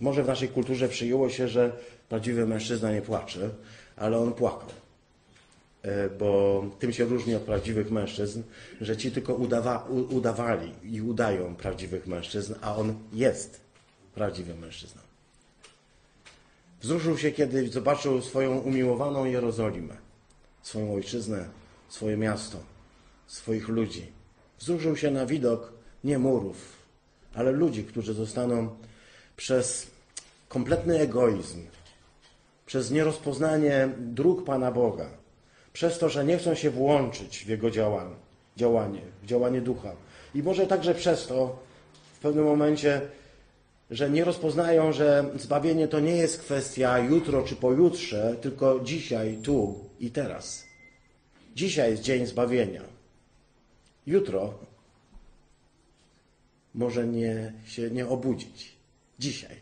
Może 0.00 0.24
w 0.24 0.26
naszej 0.26 0.48
kulturze 0.48 0.88
przyjęło 0.88 1.30
się, 1.30 1.48
że 1.48 1.72
prawdziwy 2.08 2.46
mężczyzna 2.46 2.92
nie 2.92 3.02
płacze, 3.02 3.50
ale 3.96 4.18
on 4.18 4.32
płakał. 4.32 4.68
E, 5.82 6.08
bo 6.08 6.64
tym 6.78 6.92
się 6.92 7.04
różni 7.04 7.34
od 7.34 7.42
prawdziwych 7.42 7.90
mężczyzn, 7.90 8.42
że 8.80 8.96
ci 8.96 9.10
tylko 9.10 9.34
udawa, 9.34 9.86
udawali 10.10 10.72
i 10.82 11.00
udają 11.02 11.56
prawdziwych 11.56 12.06
mężczyzn, 12.06 12.54
a 12.60 12.76
on 12.76 12.94
jest 13.12 13.60
prawdziwym 14.14 14.58
mężczyzną. 14.58 15.02
Wzruszył 16.84 17.18
się, 17.18 17.32
kiedy 17.32 17.68
zobaczył 17.68 18.22
swoją 18.22 18.58
umiłowaną 18.58 19.24
Jerozolimę, 19.24 19.96
swoją 20.62 20.94
ojczyznę, 20.94 21.48
swoje 21.88 22.16
miasto, 22.16 22.58
swoich 23.26 23.68
ludzi. 23.68 24.06
Wzruszył 24.58 24.96
się 24.96 25.10
na 25.10 25.26
widok 25.26 25.72
nie 26.04 26.18
murów, 26.18 26.56
ale 27.34 27.52
ludzi, 27.52 27.84
którzy 27.84 28.14
zostaną 28.14 28.76
przez 29.36 29.90
kompletny 30.48 30.98
egoizm, 31.00 31.62
przez 32.66 32.90
nierozpoznanie 32.90 33.88
dróg 33.98 34.44
Pana 34.44 34.72
Boga, 34.72 35.10
przez 35.72 35.98
to, 35.98 36.08
że 36.08 36.24
nie 36.24 36.38
chcą 36.38 36.54
się 36.54 36.70
włączyć 36.70 37.44
w 37.44 37.48
Jego 37.48 37.70
działanie, 37.70 38.16
działanie 38.56 39.00
w 39.22 39.26
działanie 39.26 39.60
ducha. 39.60 39.92
I 40.34 40.42
może 40.42 40.66
także 40.66 40.94
przez 40.94 41.26
to 41.26 41.58
w 42.14 42.18
pewnym 42.18 42.44
momencie 42.44 43.00
że 43.90 44.10
nie 44.10 44.24
rozpoznają, 44.24 44.92
że 44.92 45.30
zbawienie 45.36 45.88
to 45.88 46.00
nie 46.00 46.16
jest 46.16 46.40
kwestia 46.40 46.98
jutro 46.98 47.42
czy 47.42 47.56
pojutrze, 47.56 48.36
tylko 48.40 48.80
dzisiaj, 48.80 49.38
tu 49.42 49.84
i 50.00 50.10
teraz. 50.10 50.64
Dzisiaj 51.54 51.90
jest 51.90 52.02
dzień 52.02 52.26
zbawienia. 52.26 52.82
Jutro 54.06 54.54
może 56.74 57.06
nie, 57.06 57.52
się 57.66 57.90
nie 57.90 58.08
obudzić. 58.08 58.72
Dzisiaj. 59.18 59.56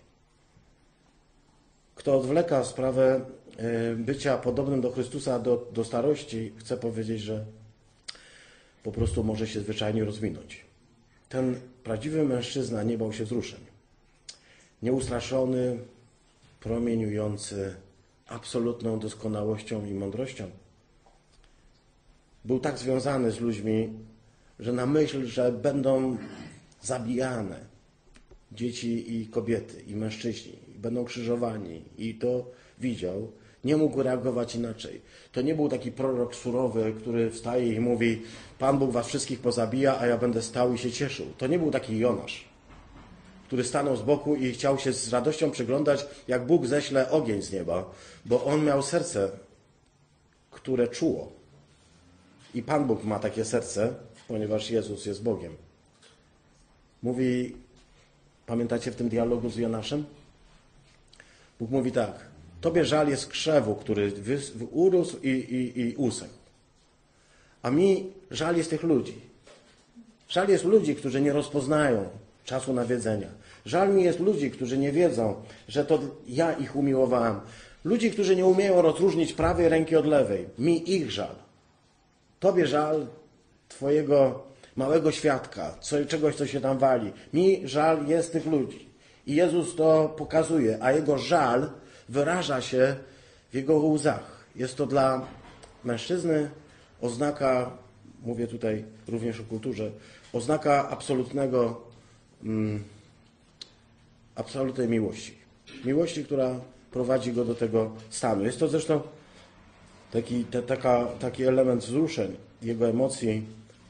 Kto 1.94 2.18
odwleka 2.18 2.64
sprawę 2.64 3.20
e, 3.56 3.94
bycia 3.96 4.38
podobnym 4.38 4.80
do 4.80 4.92
Chrystusa 4.92 5.38
do, 5.38 5.68
do 5.72 5.84
starości, 5.84 6.52
chcę 6.58 6.76
powiedzieć, 6.76 7.20
że 7.20 7.44
po 8.82 8.92
prostu 8.92 9.24
może 9.24 9.46
się 9.46 9.60
zwyczajnie 9.60 10.04
rozwinąć. 10.04 10.64
Ten 11.28 11.60
prawdziwy 11.84 12.24
mężczyzna 12.24 12.82
nie 12.82 12.98
bał 12.98 13.12
się 13.12 13.24
wzruszeń 13.24 13.71
nieustraszony, 14.82 15.78
promieniujący 16.60 17.74
absolutną 18.26 18.98
doskonałością 18.98 19.86
i 19.86 19.94
mądrością. 19.94 20.50
Był 22.44 22.60
tak 22.60 22.78
związany 22.78 23.30
z 23.30 23.40
ludźmi, 23.40 23.92
że 24.58 24.72
na 24.72 24.86
myśl, 24.86 25.26
że 25.26 25.52
będą 25.52 26.16
zabijane 26.82 27.60
dzieci 28.52 29.16
i 29.16 29.26
kobiety, 29.26 29.82
i 29.86 29.96
mężczyźni, 29.96 30.52
będą 30.76 31.04
krzyżowani, 31.04 31.82
i 31.98 32.14
to 32.14 32.50
widział, 32.78 33.32
nie 33.64 33.76
mógł 33.76 34.02
reagować 34.02 34.54
inaczej. 34.54 35.00
To 35.32 35.42
nie 35.42 35.54
był 35.54 35.68
taki 35.68 35.92
prorok 35.92 36.34
surowy, 36.34 36.94
który 37.00 37.30
wstaje 37.30 37.72
i 37.72 37.80
mówi: 37.80 38.22
Pan 38.58 38.78
Bóg 38.78 38.90
was 38.90 39.08
wszystkich 39.08 39.40
pozabija, 39.40 39.98
a 39.98 40.06
ja 40.06 40.18
będę 40.18 40.42
stał 40.42 40.74
i 40.74 40.78
się 40.78 40.92
cieszył. 40.92 41.26
To 41.38 41.46
nie 41.46 41.58
był 41.58 41.70
taki 41.70 41.98
Jonasz 41.98 42.51
który 43.52 43.64
stanął 43.64 43.96
z 43.96 44.02
boku 44.02 44.36
i 44.36 44.52
chciał 44.52 44.78
się 44.78 44.92
z 44.92 45.12
radością 45.12 45.50
przyglądać, 45.50 46.06
jak 46.28 46.46
Bóg 46.46 46.66
ześle 46.66 47.10
ogień 47.10 47.42
z 47.42 47.52
nieba, 47.52 47.90
bo 48.24 48.44
on 48.44 48.64
miał 48.64 48.82
serce, 48.82 49.30
które 50.50 50.88
czuło. 50.88 51.32
I 52.54 52.62
Pan 52.62 52.86
Bóg 52.86 53.04
ma 53.04 53.18
takie 53.18 53.44
serce, 53.44 53.94
ponieważ 54.28 54.70
Jezus 54.70 55.06
jest 55.06 55.22
Bogiem. 55.22 55.56
Mówi, 57.02 57.56
pamiętacie 58.46 58.90
w 58.90 58.96
tym 58.96 59.08
dialogu 59.08 59.50
z 59.50 59.56
Jonaszem? 59.56 60.04
Bóg 61.60 61.70
mówi 61.70 61.92
tak, 61.92 62.26
tobie 62.60 62.84
żal 62.84 63.08
jest 63.08 63.26
krzewu, 63.26 63.74
który 63.74 64.12
urósł 64.70 65.16
i, 65.22 65.28
i, 65.28 65.80
i. 65.80 65.96
A 67.62 67.70
mi 67.70 68.12
żal 68.30 68.56
jest 68.56 68.70
tych 68.70 68.82
ludzi. 68.82 69.14
Żal 70.28 70.48
jest 70.48 70.64
ludzi, 70.64 70.94
którzy 70.94 71.20
nie 71.20 71.32
rozpoznają 71.32 72.08
czasu 72.44 72.72
nawiedzenia. 72.72 73.41
Żal 73.66 73.94
mi 73.94 74.04
jest 74.04 74.20
ludzi, 74.20 74.50
którzy 74.50 74.78
nie 74.78 74.92
wiedzą, 74.92 75.34
że 75.68 75.84
to 75.84 75.98
ja 76.26 76.52
ich 76.52 76.76
umiłowałem. 76.76 77.40
Ludzi, 77.84 78.10
którzy 78.10 78.36
nie 78.36 78.46
umieją 78.46 78.82
rozróżnić 78.82 79.32
prawej 79.32 79.68
ręki 79.68 79.96
od 79.96 80.06
lewej. 80.06 80.46
Mi 80.58 80.90
ich 80.90 81.10
żal. 81.10 81.34
Tobie 82.40 82.66
żal 82.66 83.06
Twojego 83.68 84.42
małego 84.76 85.12
świadka, 85.12 85.74
czegoś, 86.08 86.34
co 86.34 86.46
się 86.46 86.60
tam 86.60 86.78
wali. 86.78 87.12
Mi 87.32 87.68
żal 87.68 88.06
jest 88.06 88.32
tych 88.32 88.46
ludzi. 88.46 88.88
I 89.26 89.34
Jezus 89.34 89.76
to 89.76 90.14
pokazuje, 90.18 90.78
a 90.80 90.92
Jego 90.92 91.18
żal 91.18 91.70
wyraża 92.08 92.60
się 92.60 92.96
w 93.50 93.54
Jego 93.54 93.76
łzach. 93.76 94.46
Jest 94.56 94.76
to 94.76 94.86
dla 94.86 95.26
mężczyzny 95.84 96.50
oznaka, 97.00 97.70
mówię 98.22 98.46
tutaj 98.46 98.84
również 99.08 99.40
o 99.40 99.44
kulturze, 99.44 99.90
oznaka 100.32 100.88
absolutnego, 100.88 101.80
mm, 102.44 102.84
absolutnej 104.34 104.88
miłości. 104.88 105.34
Miłości, 105.84 106.24
która 106.24 106.60
prowadzi 106.90 107.32
go 107.32 107.44
do 107.44 107.54
tego 107.54 107.90
stanu. 108.10 108.44
Jest 108.44 108.58
to 108.58 108.68
zresztą 108.68 109.00
taki, 110.12 110.44
te, 110.44 110.62
taka, 110.62 111.06
taki 111.06 111.44
element 111.44 111.82
wzruszeń, 111.84 112.36
jego 112.62 112.88
emocji, 112.88 113.42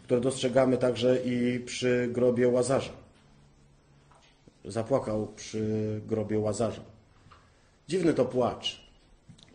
które 0.04 0.20
dostrzegamy 0.20 0.78
także 0.78 1.18
i 1.24 1.60
przy 1.60 2.08
grobie 2.12 2.48
Łazarza. 2.48 2.92
Zapłakał 4.64 5.28
przy 5.36 6.00
grobie 6.06 6.38
Łazarza. 6.38 6.82
Dziwny 7.88 8.14
to 8.14 8.24
płacz. 8.24 8.82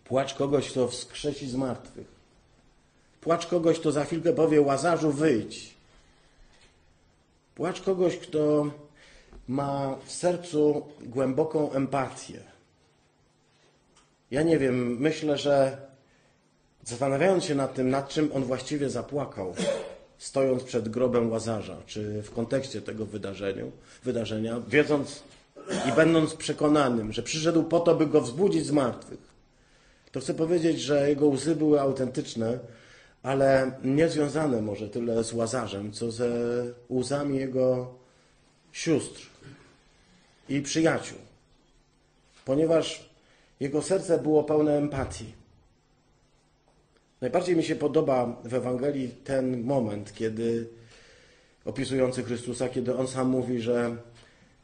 Płacz 0.03 0.33
kogoś, 0.33 0.69
kto 0.71 0.87
wskrzesi 0.87 1.49
z 1.49 1.55
martwych. 1.55 2.07
Płacz 3.21 3.47
kogoś, 3.47 3.79
kto 3.79 3.91
za 3.91 4.05
chwilkę 4.05 4.33
powie 4.33 4.61
Łazarzu 4.61 5.11
wyjdź. 5.11 5.73
Płacz 7.55 7.81
kogoś, 7.81 8.17
kto 8.17 8.71
ma 9.47 9.95
w 10.05 10.11
sercu 10.11 10.85
głęboką 11.01 11.71
empatię. 11.71 12.39
Ja 14.31 14.43
nie 14.43 14.57
wiem, 14.57 14.97
myślę, 14.99 15.37
że 15.37 15.77
zastanawiając 16.83 17.45
się 17.45 17.55
nad 17.55 17.73
tym, 17.73 17.89
nad 17.89 18.09
czym 18.09 18.29
on 18.33 18.43
właściwie 18.43 18.89
zapłakał, 18.89 19.55
stojąc 20.17 20.63
przed 20.63 20.89
grobem 20.89 21.31
Łazarza, 21.31 21.77
czy 21.85 22.21
w 22.21 22.31
kontekście 22.31 22.81
tego 22.81 23.05
wydarzeniu, 23.05 23.71
wydarzenia, 24.03 24.61
wiedząc 24.67 25.23
i 25.89 25.91
będąc 25.91 26.33
przekonanym, 26.35 27.13
że 27.13 27.23
przyszedł 27.23 27.63
po 27.63 27.79
to, 27.79 27.95
by 27.95 28.07
go 28.07 28.21
wzbudzić 28.21 28.65
z 28.65 28.71
martwych, 28.71 29.19
to 30.11 30.19
chcę 30.19 30.33
powiedzieć, 30.33 30.81
że 30.81 31.09
jego 31.09 31.27
łzy 31.27 31.55
były 31.55 31.81
autentyczne, 31.81 32.59
ale 33.23 33.71
nie 33.83 34.09
związane 34.09 34.61
może 34.61 34.89
tyle 34.89 35.23
z 35.23 35.33
Łazarzem, 35.33 35.91
co 35.91 36.11
ze 36.11 36.29
łzami 36.89 37.37
jego 37.37 37.93
sióstr 38.71 39.29
i 40.49 40.61
przyjaciół, 40.61 41.17
ponieważ 42.45 43.09
jego 43.59 43.81
serce 43.81 44.17
było 44.17 44.43
pełne 44.43 44.77
empatii. 44.77 45.33
Najbardziej 47.21 47.55
mi 47.55 47.63
się 47.63 47.75
podoba 47.75 48.41
w 48.43 48.53
Ewangelii 48.53 49.09
ten 49.09 49.63
moment, 49.63 50.13
kiedy 50.13 50.67
opisujący 51.65 52.23
Chrystusa, 52.23 52.69
kiedy 52.69 52.97
on 52.97 53.07
sam 53.07 53.29
mówi, 53.29 53.61
że 53.61 53.95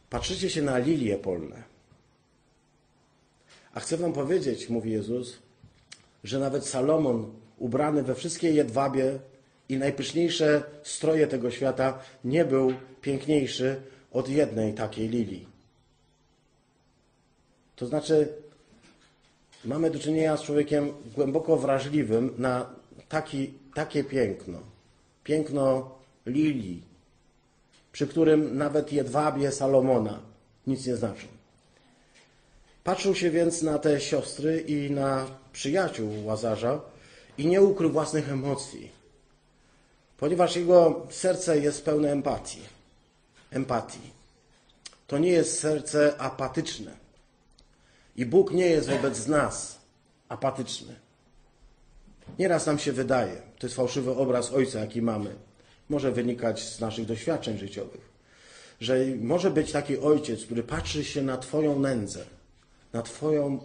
patrzycie 0.10 0.50
się 0.50 0.62
na 0.62 0.78
lilie 0.78 1.18
polne. 1.18 1.64
A 3.74 3.80
chcę 3.80 3.98
wam 3.98 4.14
powiedzieć, 4.14 4.70
mówi 4.70 4.92
Jezus, 4.92 5.40
że 6.24 6.40
nawet 6.40 6.66
Salomon, 6.66 7.34
ubrany 7.58 8.04
we 8.04 8.16
wszystkie 8.16 8.52
jedwabie 8.52 9.20
i 9.70 9.78
najpyszniejsze 9.78 10.64
stroje 10.84 11.28
tego 11.28 11.52
świata, 11.52 12.00
nie 12.24 12.46
był 12.46 12.74
piękniejszy 13.02 13.82
od 14.14 14.30
jednej 14.30 14.74
takiej 14.74 15.10
lilii. 15.10 15.48
To 17.76 17.88
znaczy, 17.88 18.34
mamy 19.66 19.92
do 19.92 20.00
czynienia 20.00 20.38
z 20.38 20.44
człowiekiem 20.44 20.94
głęboko 21.16 21.58
wrażliwym 21.58 22.34
na 22.38 22.70
taki, 23.10 23.54
takie 23.74 24.04
piękno. 24.04 24.60
Piękno 25.24 25.92
lilii, 26.26 26.84
przy 27.92 28.08
którym 28.08 28.58
nawet 28.58 28.94
jedwabie 28.94 29.52
Salomona 29.52 30.20
nic 30.68 30.86
nie 30.86 30.96
znaczą. 30.96 31.28
Patrzył 32.84 33.16
się 33.16 33.32
więc 33.32 33.62
na 33.62 33.80
te 33.80 34.02
siostry 34.02 34.62
i 34.62 34.92
na 34.92 35.26
przyjaciół 35.54 36.26
Łazarza 36.26 36.82
i 37.38 37.48
nie 37.48 37.62
ukrył 37.62 37.90
własnych 37.92 38.30
emocji, 38.30 38.92
ponieważ 40.18 40.56
jego 40.56 41.08
serce 41.10 41.60
jest 41.60 41.86
pełne 41.86 42.12
empatii. 42.12 42.73
Empatii. 43.54 44.14
To 45.08 45.18
nie 45.18 45.30
jest 45.30 45.60
serce 45.60 46.18
apatyczne. 46.18 46.92
I 48.16 48.26
Bóg 48.26 48.52
nie 48.52 48.66
jest 48.66 48.90
wobec 48.90 49.28
nas 49.28 49.80
apatyczny. 50.30 50.96
Nieraz 52.40 52.66
nam 52.66 52.80
się 52.80 52.92
wydaje, 52.92 53.42
to 53.60 53.68
jest 53.68 53.76
fałszywy 53.76 54.12
obraz 54.12 54.52
Ojca, 54.52 54.80
jaki 54.80 55.02
mamy. 55.02 55.36
Może 55.90 56.12
wynikać 56.12 56.64
z 56.64 56.80
naszych 56.80 57.06
doświadczeń 57.06 57.58
życiowych, 57.58 58.10
że 58.82 58.98
może 59.22 59.52
być 59.52 59.72
taki 59.72 59.98
ojciec, 60.00 60.46
który 60.46 60.64
patrzy 60.64 61.04
się 61.04 61.22
na 61.22 61.38
Twoją 61.38 61.80
nędzę, 61.80 62.26
na 62.94 63.02
Twoją 63.02 63.60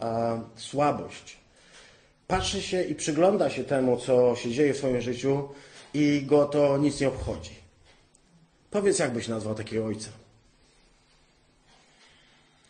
a, 0.00 0.38
słabość. 0.56 1.36
Patrzy 2.26 2.62
się 2.62 2.82
i 2.82 2.94
przygląda 2.94 3.50
się 3.50 3.64
temu, 3.64 3.96
co 3.96 4.36
się 4.36 4.50
dzieje 4.50 4.74
w 4.74 4.78
Twoim 4.78 5.00
życiu 5.00 5.48
i 5.94 6.22
go 6.26 6.44
to 6.44 6.78
nic 6.78 7.00
nie 7.00 7.08
obchodzi. 7.08 7.63
Powiedz, 8.74 8.98
jak 8.98 9.12
byś 9.12 9.28
nazwał 9.28 9.54
takiego 9.54 9.86
ojca? 9.86 10.08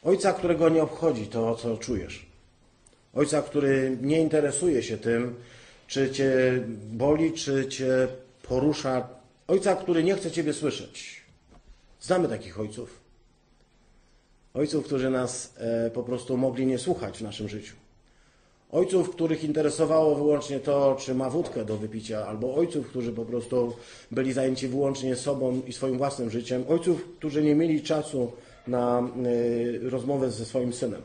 Ojca, 0.03 0.33
którego 0.33 0.69
nie 0.69 0.83
obchodzi 0.83 1.27
to, 1.27 1.57
co 1.57 1.77
czujesz. 1.77 2.27
Ojca, 3.15 3.43
który 3.43 3.99
nie 4.01 4.21
interesuje 4.21 4.83
się 4.83 4.99
tym, 4.99 5.35
czy 5.87 6.11
cię 6.11 6.33
boli, 6.93 7.33
czy 7.33 7.69
cię 7.69 8.09
porusza. 8.43 9.09
Ojca, 9.49 9.77
który 9.77 10.05
nie 10.05 10.15
chce 10.15 10.31
ciebie 10.31 10.53
słyszeć. 10.53 11.23
Znamy 12.01 12.29
takich 12.29 12.61
ojców. 12.61 13.01
Ojców, 14.55 14.85
którzy 14.85 15.11
nas 15.11 15.55
e, 15.57 15.91
po 15.91 16.03
prostu 16.03 16.37
mogli 16.37 16.67
nie 16.67 16.79
słuchać 16.79 17.19
w 17.19 17.23
naszym 17.23 17.49
życiu. 17.49 17.75
Ojców, 18.75 19.11
których 19.11 19.45
interesowało 19.45 20.15
wyłącznie 20.15 20.61
to, 20.61 20.97
czy 21.01 21.15
ma 21.15 21.31
wódkę 21.31 21.65
do 21.65 21.77
wypicia, 21.77 22.27
albo 22.27 22.55
ojców, 22.55 22.89
którzy 22.89 23.13
po 23.13 23.25
prostu 23.25 23.77
byli 24.11 24.33
zajęci 24.33 24.69
wyłącznie 24.69 25.17
sobą 25.17 25.63
i 25.67 25.73
swoim 25.73 25.99
własnym 25.99 26.31
życiem. 26.31 26.65
Ojców, 26.69 27.05
którzy 27.19 27.43
nie 27.43 27.55
mieli 27.55 27.83
czasu 27.83 28.33
na 28.67 29.09
y, 29.27 29.81
rozmowę 29.91 30.31
ze 30.31 30.45
swoim 30.45 30.73
synem. 30.73 31.03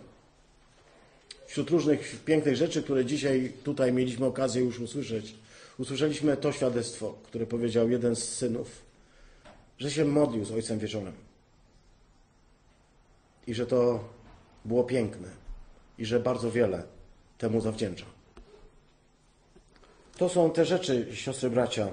Wśród 1.46 1.70
różnych 1.70 2.24
pięknych 2.26 2.56
rzeczy, 2.56 2.84
które 2.84 3.06
dzisiaj 3.06 3.54
tutaj 3.64 3.94
mieliśmy 3.94 4.26
okazję 4.26 4.64
już 4.64 4.80
usłyszeć, 4.80 5.36
usłyszeliśmy 5.80 6.38
to 6.38 6.52
świadectwo, 6.52 7.16
które 7.24 7.46
powiedział 7.46 7.90
jeden 7.90 8.16
z 8.16 8.24
synów, 8.24 8.82
że 9.78 9.92
się 9.92 10.06
modlił 10.06 10.46
z 10.46 10.52
ojcem 10.52 10.80
wieczorem. 10.80 11.14
I 13.48 13.54
że 13.54 13.66
to 13.66 14.10
było 14.66 14.84
piękne. 14.84 15.28
I 15.98 16.06
że 16.06 16.20
bardzo 16.20 16.52
wiele 16.52 16.99
temu 17.40 17.62
zawdzięcza. 17.62 18.06
To 20.18 20.30
są 20.30 20.52
te 20.52 20.66
rzeczy, 20.66 21.08
siostry 21.14 21.50
bracia, 21.50 21.88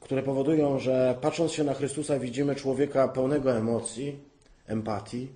które 0.00 0.22
powodują, 0.22 0.78
że 0.78 1.18
patrząc 1.20 1.52
się 1.52 1.64
na 1.64 1.74
Chrystusa 1.74 2.18
widzimy 2.18 2.54
człowieka 2.54 3.08
pełnego 3.08 3.56
emocji, 3.56 4.18
empatii, 4.66 5.28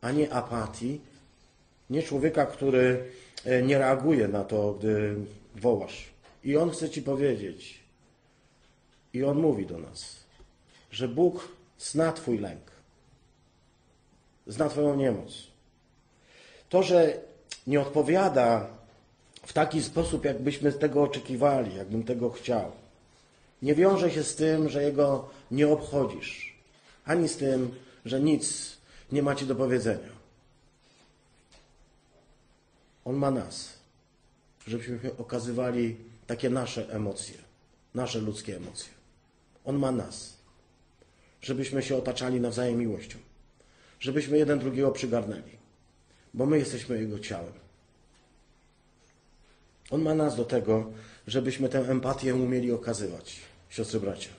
a 0.00 0.12
nie 0.12 0.32
apatii, 0.32 1.00
nie 1.90 2.02
człowieka, 2.02 2.46
który 2.46 3.04
e, 3.44 3.62
nie 3.62 3.78
reaguje 3.78 4.28
na 4.28 4.44
to, 4.44 4.72
gdy 4.72 5.16
wołasz. 5.56 6.10
I 6.44 6.56
on 6.56 6.70
chce 6.70 6.90
ci 6.90 7.02
powiedzieć, 7.02 7.80
i 9.12 9.24
on 9.24 9.38
mówi 9.38 9.66
do 9.66 9.78
nas, 9.78 10.16
że 10.90 11.08
Bóg 11.08 11.48
zna 11.78 12.12
Twój 12.12 12.38
lęk, 12.38 12.70
zna 14.46 14.68
Twoją 14.68 14.96
niemoc. 14.96 15.46
To, 16.68 16.82
że 16.82 17.20
nie 17.66 17.80
odpowiada 17.80 18.66
w 19.46 19.52
taki 19.52 19.82
sposób, 19.82 20.24
jakbyśmy 20.24 20.72
tego 20.72 21.02
oczekiwali, 21.02 21.76
jakbym 21.76 22.04
tego 22.04 22.30
chciał, 22.30 22.72
nie 23.62 23.74
wiąże 23.74 24.10
się 24.10 24.22
z 24.22 24.34
tym, 24.34 24.68
że 24.68 24.82
Jego 24.82 25.28
nie 25.50 25.68
obchodzisz, 25.68 26.54
ani 27.04 27.28
z 27.28 27.36
tym, 27.36 27.74
że 28.04 28.20
nic 28.20 28.76
nie 29.12 29.22
macie 29.22 29.46
do 29.46 29.54
powiedzenia. 29.54 30.12
On 33.04 33.16
ma 33.16 33.30
nas, 33.30 33.78
żebyśmy 34.66 34.98
okazywali 35.18 35.96
takie 36.26 36.50
nasze 36.50 36.88
emocje, 36.90 37.34
nasze 37.94 38.18
ludzkie 38.18 38.56
emocje. 38.56 38.92
On 39.64 39.78
ma 39.78 39.92
nas, 39.92 40.36
żebyśmy 41.42 41.82
się 41.82 41.96
otaczali 41.96 42.40
nawzajem 42.40 42.78
miłością, 42.78 43.18
żebyśmy 44.00 44.38
jeden 44.38 44.58
drugiego 44.58 44.90
przygarnęli, 44.90 45.61
bo 46.34 46.46
my 46.46 46.58
jesteśmy 46.58 47.00
Jego 47.00 47.18
ciałem. 47.18 47.52
On 49.90 50.02
ma 50.02 50.14
nas 50.14 50.36
do 50.36 50.44
tego, 50.44 50.92
żebyśmy 51.26 51.68
tę 51.68 51.78
empatię 51.78 52.34
umieli 52.34 52.72
okazywać, 52.72 53.40
siostry 53.70 54.00
bracia. 54.00 54.30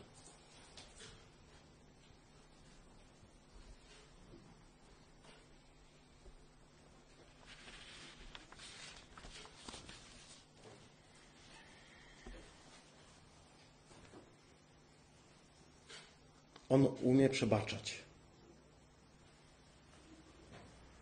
On 16.70 16.88
umie 17.02 17.30
przebaczać. 17.30 18.03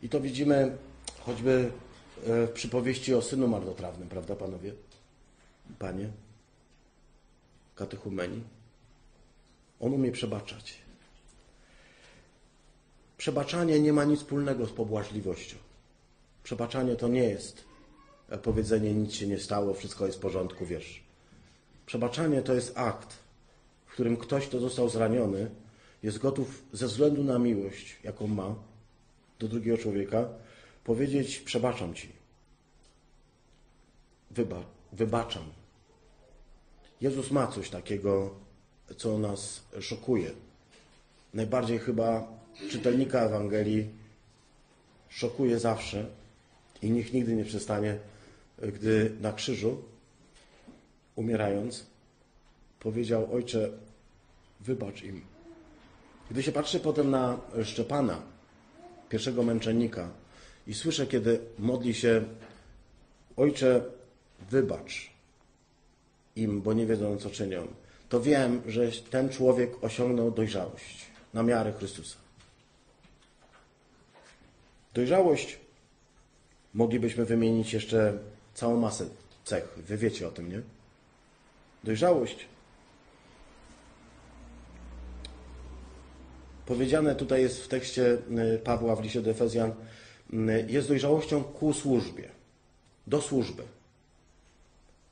I 0.02 0.10
to 0.10 0.22
widzimy 0.22 0.78
choćby 1.20 1.72
e, 2.28 2.48
w 2.48 2.52
przypowieści 2.52 3.14
o 3.14 3.22
synu 3.22 3.48
marnotrawnym, 3.48 4.10
prawda, 4.10 4.36
panowie? 4.36 4.74
Panie? 5.80 6.10
katechumenii. 7.76 8.44
On 9.80 9.94
umie 9.94 10.12
przebaczać. 10.12 10.78
Przebaczanie 13.18 13.80
nie 13.80 13.94
ma 13.94 14.04
nic 14.04 14.20
wspólnego 14.20 14.66
z 14.66 14.72
pobłażliwością. 14.72 15.58
Przebaczanie 16.44 16.96
to 16.96 17.08
nie 17.08 17.24
jest 17.24 17.64
powiedzenie 18.38 18.94
nic 18.94 19.14
się 19.14 19.28
nie 19.28 19.40
stało, 19.40 19.74
wszystko 19.74 20.06
jest 20.06 20.18
w 20.18 20.22
porządku, 20.22 20.66
wiesz. 20.66 21.04
Przebaczanie 21.86 22.42
to 22.42 22.54
jest 22.54 22.78
akt, 22.78 23.18
w 23.86 23.94
którym 23.94 24.18
ktoś, 24.18 24.48
kto 24.48 24.60
został 24.60 24.90
zraniony, 24.90 25.50
jest 26.04 26.18
gotów 26.18 26.64
ze 26.74 26.88
względu 26.88 27.24
na 27.24 27.40
miłość, 27.40 27.98
jaką 28.04 28.28
ma 28.28 28.56
do 29.42 29.48
drugiego 29.48 29.78
człowieka, 29.78 30.30
powiedzieć: 30.84 31.40
Przebaczam 31.40 31.94
ci. 31.94 32.10
Wyba, 34.32 34.64
wybaczam. 34.94 35.44
Jezus 37.02 37.32
ma 37.32 37.48
coś 37.48 37.70
takiego, 37.70 38.36
co 38.98 39.18
nas 39.18 39.64
szokuje. 39.80 40.32
Najbardziej 41.34 41.80
chyba 41.80 42.28
czytelnika 42.70 43.20
Ewangelii 43.20 43.90
szokuje 45.10 45.60
zawsze 45.60 46.06
i 46.82 46.92
niech 46.92 47.14
nigdy 47.14 47.36
nie 47.36 47.46
przestanie, 47.46 47.98
gdy 48.74 49.16
na 49.22 49.34
krzyżu, 49.34 49.82
umierając, 51.16 51.86
powiedział: 52.80 53.34
Ojcze, 53.34 53.70
wybacz 54.60 55.04
im. 55.04 55.22
Gdy 56.32 56.44
się 56.44 56.52
patrzy 56.52 56.80
potem 56.80 57.10
na 57.10 57.40
Szczepana, 57.64 58.31
pierwszego 59.12 59.44
męczennika, 59.44 60.10
i 60.68 60.74
słyszę, 60.74 61.08
kiedy 61.08 61.40
modli 61.60 61.94
się: 61.94 62.24
Ojcze, 63.38 63.84
wybacz 64.50 65.10
im, 66.36 66.62
bo 66.62 66.74
nie 66.74 66.86
wiedzą, 66.86 67.18
co 67.18 67.30
czynią, 67.30 67.68
to 68.10 68.22
wiem, 68.22 68.62
że 68.68 68.92
ten 68.92 69.30
człowiek 69.30 69.84
osiągnął 69.84 70.32
dojrzałość 70.32 71.06
na 71.34 71.44
miarę 71.44 71.74
Chrystusa. 71.74 72.18
Dojrzałość 74.94 75.60
moglibyśmy 76.74 77.26
wymienić 77.26 77.74
jeszcze 77.74 78.18
całą 78.54 78.80
masę 78.80 79.06
cech. 79.44 79.74
Wy 79.78 79.98
wiecie 79.98 80.28
o 80.28 80.32
tym, 80.32 80.52
nie? 80.52 80.62
Dojrzałość. 81.84 82.46
Powiedziane 86.72 87.16
tutaj 87.16 87.42
jest 87.42 87.64
w 87.64 87.68
tekście 87.68 88.18
y, 88.56 88.60
Pawła 88.64 88.96
w 88.96 89.04
liście 89.04 89.22
do 89.22 89.32
Efezjan, 89.32 89.72
y, 90.34 90.66
jest 90.70 90.88
dojrzałością 90.88 91.44
ku 91.44 91.74
służbie, 91.74 92.30
do 93.08 93.22
służby. 93.22 93.64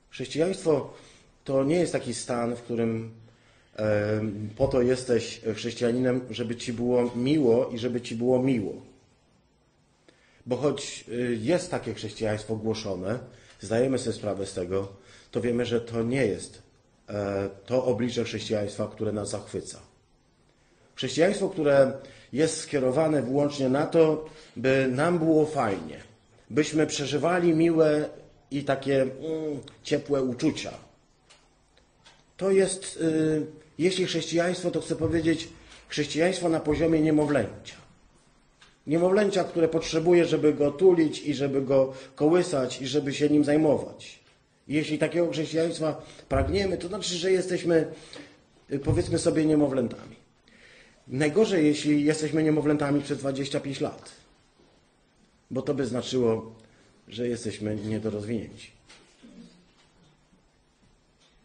Chrześcijaństwo 0.09 0.93
to 1.43 1.63
nie 1.63 1.75
jest 1.75 1.91
taki 1.93 2.13
stan, 2.13 2.55
w 2.55 2.61
którym 2.61 3.11
po 4.55 4.67
to 4.67 4.81
jesteś 4.81 5.41
chrześcijaninem, 5.55 6.21
żeby 6.29 6.55
ci 6.55 6.73
było 6.73 7.11
miło 7.15 7.69
i 7.69 7.77
żeby 7.77 8.01
ci 8.01 8.15
było 8.15 8.43
miło. 8.43 8.73
Bo 10.45 10.57
choć 10.57 11.05
y, 11.09 11.37
jest 11.41 11.71
takie 11.71 11.93
chrześcijaństwo 11.93 12.55
głoszone, 12.55 13.19
zdajemy 13.61 13.99
sobie 13.99 14.15
sprawę 14.15 14.45
z 14.45 14.53
tego, 14.53 14.87
to 15.31 15.41
wiemy, 15.41 15.65
że 15.65 15.81
to 15.81 16.03
nie 16.03 16.25
jest 16.25 16.61
e, 17.09 17.49
to 17.65 17.85
oblicze 17.85 18.23
chrześcijaństwa, 18.23 18.87
które 18.87 19.11
nas 19.11 19.29
zachwyca. 19.29 19.88
Chrześcijaństwo, 20.99 21.49
które 21.49 21.91
jest 22.33 22.57
skierowane 22.57 23.21
wyłącznie 23.21 23.69
na 23.69 23.85
to, 23.85 24.25
by 24.55 24.87
nam 24.91 25.19
było 25.19 25.45
fajnie, 25.45 25.97
byśmy 26.49 26.87
przeżywali 26.87 27.53
miłe 27.53 28.09
i 28.51 28.63
takie 28.63 29.01
mm, 29.01 29.11
ciepłe 29.83 30.23
uczucia. 30.23 30.71
To 32.37 32.51
jest, 32.51 32.97
y, 33.01 33.45
jeśli 33.77 34.05
chrześcijaństwo, 34.05 34.71
to 34.71 34.81
chcę 34.81 34.95
powiedzieć, 34.95 35.47
chrześcijaństwo 35.87 36.49
na 36.49 36.59
poziomie 36.59 37.01
niemowlęcia. 37.01 37.75
Niemowlęcia, 38.87 39.43
które 39.43 39.67
potrzebuje, 39.67 40.25
żeby 40.25 40.53
go 40.53 40.71
tulić 40.71 41.19
i 41.19 41.33
żeby 41.33 41.61
go 41.61 41.93
kołysać 42.15 42.81
i 42.81 42.87
żeby 42.87 43.13
się 43.13 43.29
nim 43.29 43.43
zajmować. 43.43 44.19
Jeśli 44.67 44.97
takiego 44.97 45.31
chrześcijaństwa 45.31 46.01
pragniemy, 46.29 46.77
to 46.77 46.87
znaczy, 46.87 47.15
że 47.15 47.31
jesteśmy, 47.31 47.87
y, 48.71 48.79
powiedzmy 48.79 49.19
sobie, 49.19 49.45
niemowlętami. 49.45 50.18
Najgorzej, 51.09 51.65
jeśli 51.65 52.05
jesteśmy 52.05 52.43
niemowlętami 52.43 53.01
przez 53.01 53.19
25 53.19 53.81
lat, 53.81 54.11
bo 55.51 55.61
to 55.61 55.73
by 55.73 55.85
znaczyło, 55.85 56.55
że 57.07 57.27
jesteśmy 57.27 57.75
niedorozwinięci. 57.75 58.71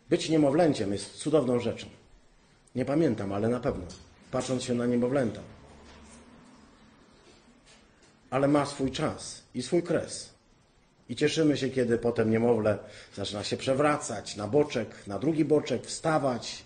Być 0.08 0.28
niemowlęciem 0.28 0.92
jest 0.92 1.14
cudowną 1.14 1.60
rzeczą. 1.60 1.86
Nie 2.74 2.84
pamiętam, 2.84 3.32
ale 3.32 3.48
na 3.48 3.60
pewno, 3.60 3.84
patrząc 4.30 4.62
się 4.62 4.74
na 4.74 4.86
niemowlęta. 4.86 5.40
Ale 8.30 8.48
ma 8.48 8.66
swój 8.66 8.90
czas 8.90 9.42
i 9.54 9.62
swój 9.62 9.82
kres. 9.82 10.30
I 11.08 11.16
cieszymy 11.16 11.56
się, 11.56 11.68
kiedy 11.68 11.98
potem 11.98 12.30
niemowlę 12.30 12.78
zaczyna 13.14 13.44
się 13.44 13.56
przewracać 13.56 14.36
na 14.36 14.46
boczek, 14.46 15.06
na 15.06 15.18
drugi 15.18 15.44
boczek, 15.44 15.86
wstawać, 15.86 16.64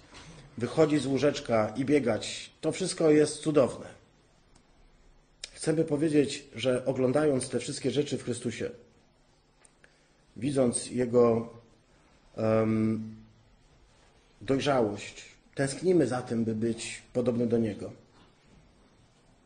wychodzić 0.59 1.03
z 1.03 1.07
łóżeczka 1.07 1.73
i 1.77 1.85
biegać. 1.85 2.51
To 2.61 2.73
wszystko 2.73 3.11
jest 3.11 3.39
cudowne. 3.39 3.87
Chcemy 5.53 5.85
powiedzieć, 5.85 6.45
że 6.55 6.85
oglądając 6.85 7.49
te 7.49 7.59
wszystkie 7.59 7.91
rzeczy 7.91 8.19
w 8.19 8.25
Chrystusie, 8.25 8.71
widząc 10.37 10.91
Jego 10.91 11.49
um, 12.37 13.17
dojrzałość, 14.41 15.25
tęsknimy 15.55 16.07
za 16.07 16.23
tym, 16.23 16.45
by 16.45 16.55
być 16.55 17.03
podobny 17.13 17.47
do 17.47 17.59
Niego. 17.59 17.93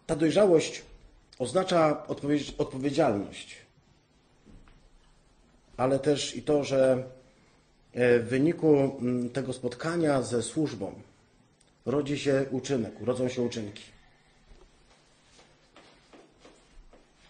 Ta 0.07 0.17
dojrzałość 0.17 0.83
oznacza 1.39 2.07
odpowiedzialność, 2.59 3.57
ale 5.77 5.99
też 5.99 6.37
i 6.37 6.43
to, 6.43 6.65
że 6.65 7.05
w 7.95 8.27
wyniku 8.29 8.99
mm, 9.01 9.31
tego 9.31 9.53
spotkania 9.53 10.23
ze 10.23 10.43
służbą 10.43 10.93
rodzi 11.87 12.19
się 12.19 12.45
uczynek, 12.51 13.01
urodzą 13.01 13.29
się 13.29 13.43
uczynki. 13.43 13.83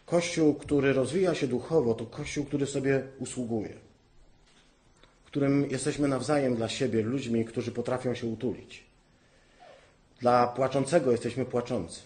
Kościół, 0.07 0.55
który 0.55 0.93
rozwija 0.93 1.35
się 1.35 1.47
duchowo, 1.47 1.95
to 1.95 2.07
kościół, 2.07 2.45
który 2.45 2.67
sobie 2.67 3.03
usługuje, 3.19 3.75
w 5.25 5.27
którym 5.27 5.71
jesteśmy 5.71 6.09
nawzajem 6.09 6.57
dla 6.57 6.69
siebie 6.69 7.03
ludźmi, 7.03 7.45
którzy 7.45 7.73
potrafią 7.73 8.15
się 8.15 8.27
utulić. 8.27 8.85
Dla 10.21 10.47
płaczącego 10.47 11.13
jesteśmy 11.13 11.45
płaczący. 11.45 12.01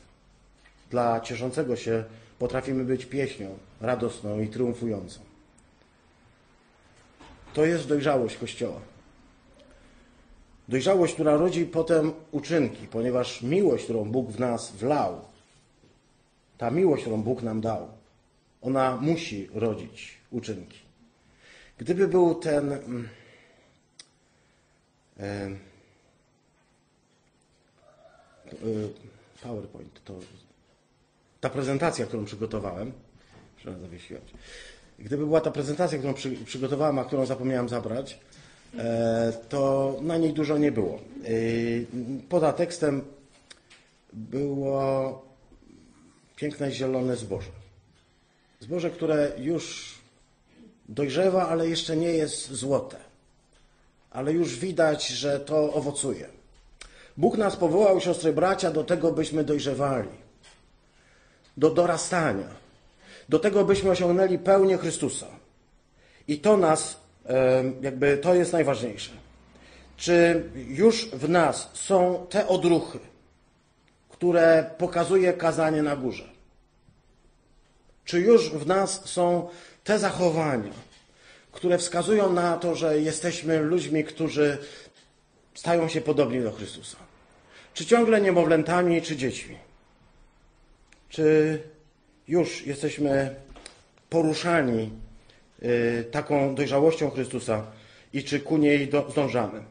Dla 0.90 1.20
cieszącego 1.20 1.76
się 1.76 2.04
potrafimy 2.38 2.84
być 2.84 3.06
pieśnią 3.06 3.58
radosną 3.80 4.40
i 4.40 4.48
triumfującą. 4.48 5.25
To 7.56 7.64
jest 7.64 7.88
dojrzałość 7.88 8.36
Kościoła. 8.36 8.80
Dojrzałość, 10.68 11.14
która 11.14 11.36
rodzi 11.36 11.66
potem 11.66 12.12
uczynki, 12.30 12.86
ponieważ 12.86 13.42
miłość, 13.42 13.84
którą 13.84 14.04
Bóg 14.04 14.30
w 14.30 14.40
nas 14.40 14.72
wlał, 14.72 15.20
ta 16.58 16.70
miłość, 16.70 17.02
którą 17.02 17.22
Bóg 17.22 17.42
nam 17.42 17.60
dał, 17.60 17.88
ona 18.62 18.96
musi 18.96 19.48
rodzić 19.54 20.18
uczynki. 20.30 20.78
Gdyby 21.78 22.08
był 22.08 22.34
ten 22.34 22.72
mm, 22.72 23.08
e, 25.20 25.50
PowerPoint, 29.42 30.04
to 30.04 30.14
ta 31.40 31.50
prezentacja, 31.50 32.06
którą 32.06 32.24
przygotowałem, 32.24 32.92
muszę 33.56 33.80
zawiesić. 33.80 34.18
Gdyby 34.98 35.26
była 35.26 35.40
ta 35.40 35.50
prezentacja, 35.50 35.98
którą 35.98 36.14
przy, 36.14 36.30
przygotowałem, 36.30 36.98
a 36.98 37.04
którą 37.04 37.26
zapomniałem 37.26 37.68
zabrać, 37.68 38.18
e, 38.78 39.32
to 39.48 39.94
na 40.02 40.16
niej 40.16 40.32
dużo 40.32 40.58
nie 40.58 40.72
było. 40.72 40.94
E, 40.94 41.28
poza 42.28 42.52
tekstem 42.52 43.02
było 44.12 45.22
piękne 46.36 46.72
zielone 46.72 47.16
zboże. 47.16 47.50
Zboże, 48.60 48.90
które 48.90 49.32
już 49.38 49.94
dojrzewa, 50.88 51.48
ale 51.48 51.68
jeszcze 51.68 51.96
nie 51.96 52.12
jest 52.12 52.52
złote. 52.52 52.96
Ale 54.10 54.32
już 54.32 54.58
widać, 54.58 55.08
że 55.08 55.40
to 55.40 55.72
owocuje. 55.72 56.28
Bóg 57.16 57.36
nas 57.36 57.56
powołał, 57.56 58.00
siostry 58.00 58.32
bracia, 58.32 58.70
do 58.70 58.84
tego, 58.84 59.12
byśmy 59.12 59.44
dojrzewali. 59.44 60.08
Do 61.56 61.70
dorastania. 61.70 62.65
Do 63.28 63.38
tego, 63.38 63.64
byśmy 63.64 63.90
osiągnęli 63.90 64.38
pełnię 64.38 64.78
Chrystusa. 64.78 65.26
I 66.28 66.38
to 66.38 66.56
nas, 66.56 67.00
jakby 67.80 68.18
to 68.18 68.34
jest 68.34 68.52
najważniejsze. 68.52 69.12
Czy 69.96 70.44
już 70.68 71.08
w 71.08 71.28
nas 71.28 71.70
są 71.74 72.26
te 72.30 72.48
odruchy, 72.48 72.98
które 74.08 74.70
pokazuje 74.78 75.32
kazanie 75.32 75.82
na 75.82 75.96
górze? 75.96 76.28
Czy 78.04 78.20
już 78.20 78.50
w 78.50 78.66
nas 78.66 79.08
są 79.08 79.48
te 79.84 79.98
zachowania, 79.98 80.72
które 81.52 81.78
wskazują 81.78 82.32
na 82.32 82.56
to, 82.56 82.74
że 82.74 83.00
jesteśmy 83.00 83.58
ludźmi, 83.58 84.04
którzy 84.04 84.58
stają 85.54 85.88
się 85.88 86.00
podobni 86.00 86.40
do 86.40 86.52
Chrystusa? 86.52 86.96
Czy 87.74 87.86
ciągle 87.86 88.20
niemowlętami, 88.20 89.02
czy 89.02 89.16
dziećmi? 89.16 89.56
Czy 91.08 91.62
już 92.28 92.66
jesteśmy 92.66 93.34
poruszani 94.10 94.90
y, 95.62 96.04
taką 96.10 96.54
dojrzałością 96.54 97.10
Chrystusa 97.10 97.66
i 98.12 98.24
czy 98.24 98.40
ku 98.40 98.56
niej 98.56 98.88
do, 98.88 99.10
zdążamy? 99.10 99.62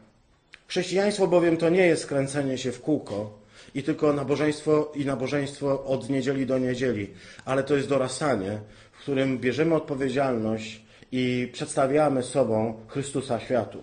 Chrześcijaństwo 0.68 1.26
bowiem 1.26 1.56
to 1.56 1.68
nie 1.68 1.86
jest 1.86 2.06
kręcenie 2.06 2.58
się 2.58 2.72
w 2.72 2.80
kółko 2.80 3.38
i 3.74 3.82
tylko 3.82 4.12
nabożeństwo 4.12 4.92
i 4.94 5.04
nabożeństwo 5.04 5.84
od 5.84 6.10
niedzieli 6.10 6.46
do 6.46 6.58
niedzieli, 6.58 7.10
ale 7.44 7.64
to 7.64 7.76
jest 7.76 7.88
dorastanie, 7.88 8.60
w 8.92 8.98
którym 8.98 9.38
bierzemy 9.38 9.74
odpowiedzialność 9.74 10.80
i 11.12 11.50
przedstawiamy 11.52 12.22
sobą 12.22 12.80
Chrystusa 12.88 13.40
światu, 13.40 13.82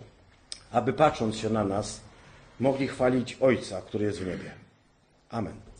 aby 0.71 0.93
patrząc 0.93 1.37
się 1.37 1.49
na 1.49 1.63
nas, 1.63 2.01
mogli 2.59 2.87
chwalić 2.87 3.37
Ojca, 3.41 3.81
który 3.81 4.05
jest 4.05 4.19
w 4.19 4.27
niebie. 4.27 4.51
Amen. 5.29 5.72